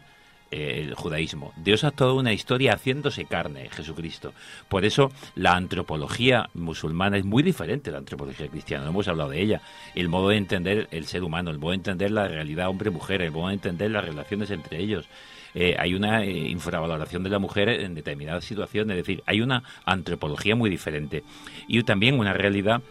[0.52, 1.54] el judaísmo.
[1.56, 4.34] Dios ha en una historia haciéndose carne, Jesucristo.
[4.68, 9.30] Por eso la antropología musulmana es muy diferente de la antropología cristiana, no hemos hablado
[9.30, 9.62] de ella.
[9.96, 13.32] El modo de entender el ser humano, el modo de entender la realidad hombre-mujer, el
[13.32, 15.08] modo de entender las relaciones entre ellos.
[15.54, 19.64] Eh, hay una eh, infravaloración de la mujer en determinadas situaciones, es decir, hay una
[19.86, 21.24] antropología muy diferente
[21.68, 22.82] y también una realidad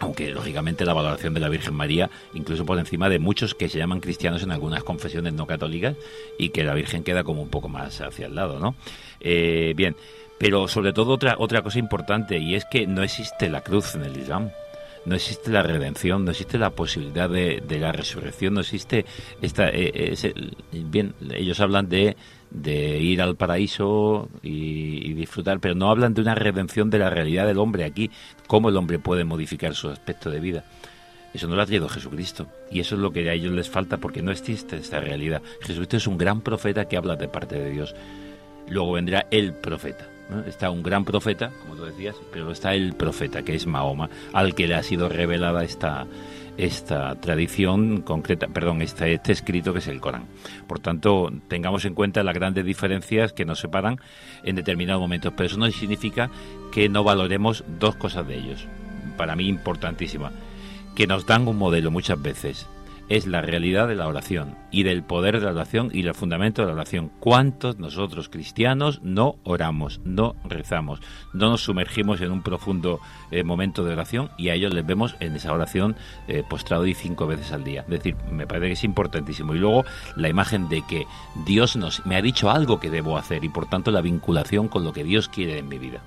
[0.00, 3.78] aunque lógicamente la valoración de la Virgen María, incluso por encima de muchos que se
[3.78, 5.96] llaman cristianos en algunas confesiones no católicas,
[6.38, 8.74] y que la Virgen queda como un poco más hacia el lado, ¿no?
[9.20, 9.96] Eh, bien,
[10.38, 14.04] pero sobre todo otra, otra cosa importante, y es que no existe la cruz en
[14.04, 14.50] el Islam.
[15.04, 19.04] No existe la redención, no existe la posibilidad de, la resurrección, no existe
[19.40, 19.68] esta.
[19.68, 20.14] eh,
[20.70, 22.16] bien, ellos hablan de,
[22.52, 27.46] de ir al paraíso y, disfrutar, pero no hablan de una redención de la realidad
[27.46, 28.10] del hombre aquí,
[28.46, 30.64] cómo el hombre puede modificar su aspecto de vida.
[31.32, 32.46] Eso no lo ha traído Jesucristo.
[32.70, 35.40] Y eso es lo que a ellos les falta porque no existe esta realidad.
[35.60, 37.94] Jesucristo es un gran profeta que habla de parte de Dios.
[38.68, 40.06] Luego vendrá el profeta.
[40.28, 40.40] ¿no?
[40.44, 44.54] Está un gran profeta, como tú decías, pero está el profeta, que es Mahoma, al
[44.54, 46.06] que le ha sido revelada esta,
[46.56, 50.26] esta tradición concreta, perdón, este, escrito que es el Corán.
[50.66, 53.98] Por tanto, tengamos en cuenta las grandes diferencias que nos separan
[54.44, 56.30] en determinados momentos, pero eso no significa
[56.70, 58.66] que no valoremos dos cosas de ellos,
[59.16, 60.32] para mí importantísimas,
[60.94, 62.66] que nos dan un modelo muchas veces.
[63.12, 66.62] Es la realidad de la oración y del poder de la oración y el fundamento
[66.62, 67.12] de la oración.
[67.20, 71.02] ¿Cuántos nosotros cristianos no oramos, no rezamos,
[71.34, 73.00] no nos sumergimos en un profundo
[73.30, 75.94] eh, momento de oración y a ellos les vemos en esa oración
[76.26, 77.82] eh, postrado y cinco veces al día?
[77.82, 79.54] Es decir, me parece que es importantísimo.
[79.54, 79.84] Y luego
[80.16, 81.06] la imagen de que
[81.44, 84.84] Dios nos, me ha dicho algo que debo hacer y por tanto la vinculación con
[84.84, 86.00] lo que Dios quiere en mi vida.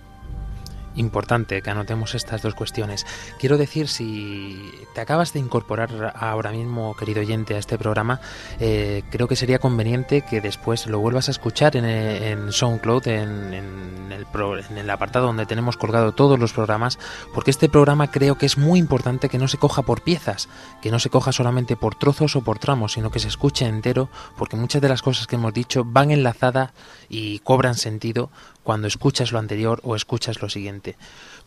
[0.95, 3.05] Importante que anotemos estas dos cuestiones.
[3.39, 8.19] Quiero decir, si te acabas de incorporar ahora mismo, querido oyente, a este programa,
[8.59, 14.25] eh, creo que sería conveniente que después lo vuelvas a escuchar en, SoundCloud, en el
[14.25, 16.99] pro- en el apartado donde tenemos colgado todos los programas,
[17.33, 20.47] porque este programa creo que es muy importante que no se coja por piezas,
[20.81, 24.09] que no se coja solamente por trozos o por tramos, sino que se escuche entero,
[24.37, 26.71] porque muchas de las cosas que hemos dicho van enlazadas
[27.09, 28.29] y cobran sentido
[28.65, 30.97] cuando escuchas lo anterior o escuchas lo siguiente.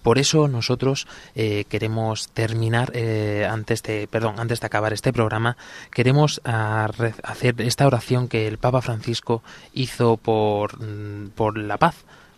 [0.02, 5.56] Por eso nosotros eh, queremos terminar eh, antes de, perdón, antes de acabar este programa,
[5.92, 9.42] queremos ah, re- hacer esta oración que el Papa Francisco
[9.74, 11.96] hizo por, mm, por la paz.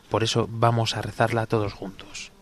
[0.09, 2.33] Por eso vamos a rezarla todos juntos.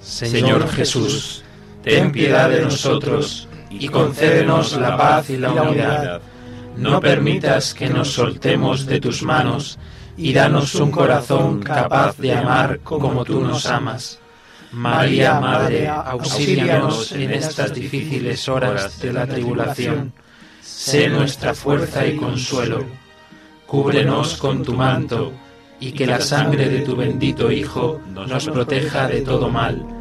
[0.00, 1.42] Señor Jesús,
[1.82, 6.20] ten piedad de nosotros y concédenos la paz y la unidad.
[6.76, 9.78] No permitas que nos soltemos de tus manos
[10.16, 14.18] y danos un corazón capaz de amar como tú nos amas.
[14.72, 20.12] María, Madre, auxílianos en estas difíciles horas de la tribulación.
[20.62, 22.84] Sé nuestra fuerza y consuelo.
[23.66, 25.32] Cúbrenos con tu manto
[25.80, 29.99] y que la sangre de tu bendito Hijo nos proteja de todo mal.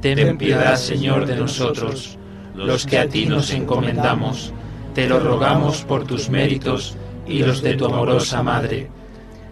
[0.00, 2.18] Ten piedad, Señor, de nosotros,
[2.54, 4.52] los que a ti nos encomendamos.
[4.94, 6.96] Te lo rogamos por tus méritos
[7.26, 8.88] y los de tu amorosa Madre.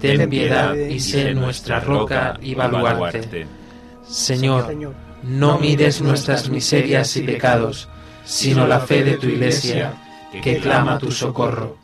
[0.00, 3.46] Ten piedad y sé nuestra roca y baluarte.
[4.08, 4.74] Señor,
[5.22, 7.88] no mires nuestras miserias y pecados,
[8.24, 9.92] sino la fe de tu Iglesia,
[10.42, 11.76] que clama tu socorro.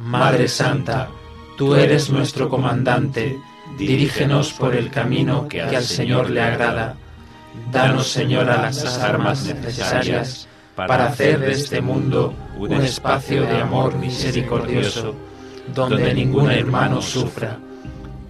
[0.00, 1.08] Madre Santa,
[1.56, 3.36] tú eres nuestro comandante,
[3.78, 6.96] dirígenos por el camino que al Señor le agrada.
[7.70, 15.14] Danos, Señora, las armas necesarias para hacer de este mundo un espacio de amor misericordioso,
[15.74, 17.58] donde ningún hermano sufra.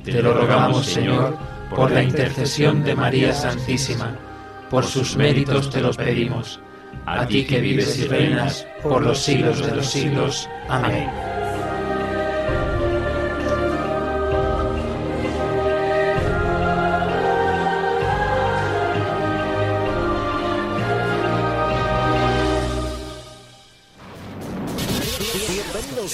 [0.04, 1.36] Te lo rogamos, Señor,
[1.74, 4.16] por la intercesión de María Santísima,
[4.70, 6.60] por sus méritos te los pedimos.
[7.04, 10.48] A ti que vives y reinas por los siglos de los siglos.
[10.68, 11.08] Amén.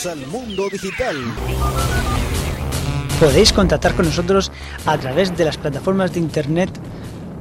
[0.06, 1.16] Al mundo digital.
[3.20, 4.50] Podéis contactar con nosotros
[4.84, 6.70] a través de las plataformas de internet,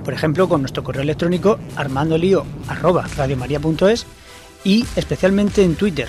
[0.03, 4.05] por ejemplo, con nuestro correo electrónico armandolio@radiomaria.es
[4.63, 6.07] y especialmente en Twitter,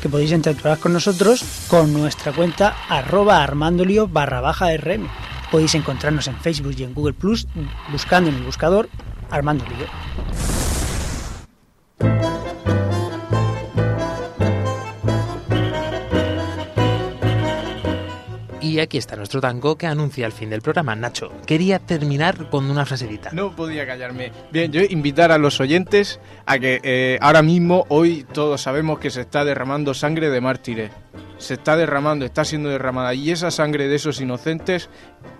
[0.00, 5.08] que podéis interactuar con nosotros con nuestra cuenta arroba armandolio barra baja rm.
[5.50, 7.48] Podéis encontrarnos en Facebook y en Google Plus
[7.90, 8.88] buscando en el buscador
[9.30, 9.88] Armando Lío.
[18.80, 20.94] Aquí está nuestro tango que anuncia el fin del programa.
[20.94, 23.30] Nacho, quería terminar con una frasecita.
[23.32, 24.32] No podía callarme.
[24.50, 29.10] Bien, yo invitar a los oyentes a que eh, ahora mismo, hoy todos sabemos que
[29.10, 30.90] se está derramando sangre de mártires.
[31.38, 33.14] Se está derramando, está siendo derramada.
[33.14, 34.88] Y esa sangre de esos inocentes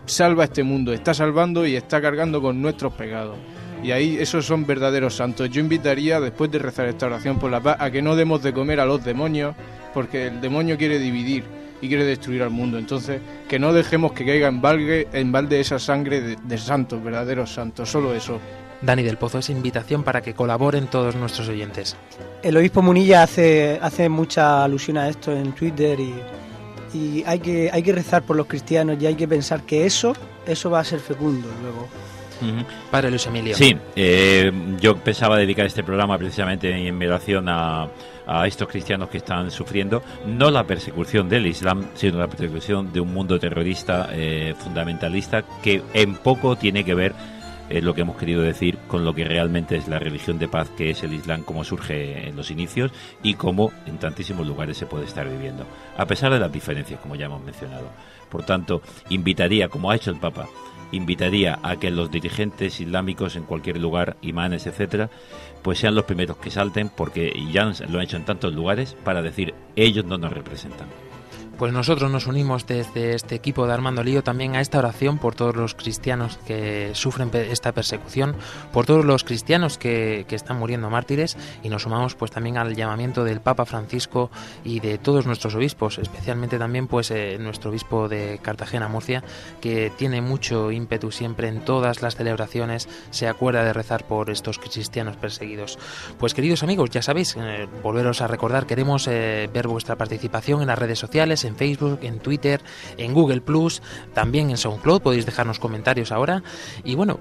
[0.06, 3.36] salva este mundo, está salvando y está cargando con nuestros pecados.
[3.82, 5.50] Y ahí esos son verdaderos santos.
[5.50, 8.52] Yo invitaría, después de rezar esta oración por la paz, a que no demos de
[8.52, 9.56] comer a los demonios,
[9.92, 12.78] porque el demonio quiere dividir y quiere destruir al mundo.
[12.78, 17.02] Entonces, que no dejemos que caiga en balde, en balde esa sangre de, de santos,
[17.04, 17.90] verdaderos santos.
[17.90, 18.40] Solo eso.
[18.80, 21.96] Dani del Pozo, esa invitación para que colaboren todos nuestros oyentes.
[22.42, 26.14] El obispo Munilla hace, hace mucha alusión a esto en Twitter y,
[26.94, 30.14] y hay, que, hay que rezar por los cristianos y hay que pensar que eso,
[30.46, 31.88] eso va a ser fecundo luego.
[32.90, 33.54] Padre Luis Emilio.
[33.54, 37.88] Sí, eh, yo pensaba dedicar este programa precisamente en relación a,
[38.40, 43.00] a estos cristianos que están sufriendo no la persecución del Islam, sino la persecución de
[43.00, 47.14] un mundo terrorista eh, fundamentalista que en poco tiene que ver
[47.68, 50.70] eh, lo que hemos querido decir con lo que realmente es la religión de paz
[50.70, 52.90] que es el Islam, como surge en los inicios
[53.22, 55.66] y cómo en tantísimos lugares se puede estar viviendo,
[55.96, 57.88] a pesar de las diferencias, como ya hemos mencionado.
[58.30, 60.48] Por tanto, invitaría, como ha hecho el Papa,
[60.92, 65.10] invitaría a que los dirigentes islámicos en cualquier lugar, imanes, etcétera,
[65.62, 69.22] pues sean los primeros que salten, porque ya lo han hecho en tantos lugares, para
[69.22, 70.88] decir ellos no nos representan.
[71.62, 75.36] Pues nosotros nos unimos desde este equipo de Armando Lío también a esta oración por
[75.36, 78.34] todos los cristianos que sufren esta persecución,
[78.72, 82.74] por todos los cristianos que, que, están muriendo mártires y nos sumamos pues también al
[82.74, 84.28] llamamiento del Papa Francisco
[84.64, 89.22] y de todos nuestros obispos, especialmente también pues eh, nuestro obispo de Cartagena, Murcia,
[89.60, 94.58] que tiene mucho ímpetu siempre en todas las celebraciones, se acuerda de rezar por estos
[94.58, 95.78] cristianos perseguidos.
[96.18, 100.66] Pues queridos amigos, ya sabéis, eh, volveros a recordar, queremos eh, ver vuestra participación en
[100.66, 102.60] las redes sociales, en Facebook, en Twitter,
[102.96, 103.82] en Google Plus,
[104.14, 106.42] también en SoundCloud, podéis dejarnos comentarios ahora.
[106.84, 107.18] Y bueno,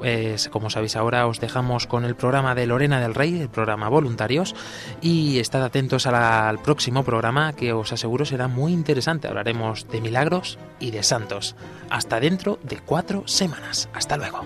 [0.51, 4.55] como sabéis ahora os dejamos con el programa de Lorena del Rey, el programa Voluntarios,
[5.01, 9.27] y estad atentos al próximo programa que os aseguro será muy interesante.
[9.27, 11.55] Hablaremos de milagros y de santos.
[11.89, 13.89] Hasta dentro de cuatro semanas.
[13.93, 14.45] Hasta luego.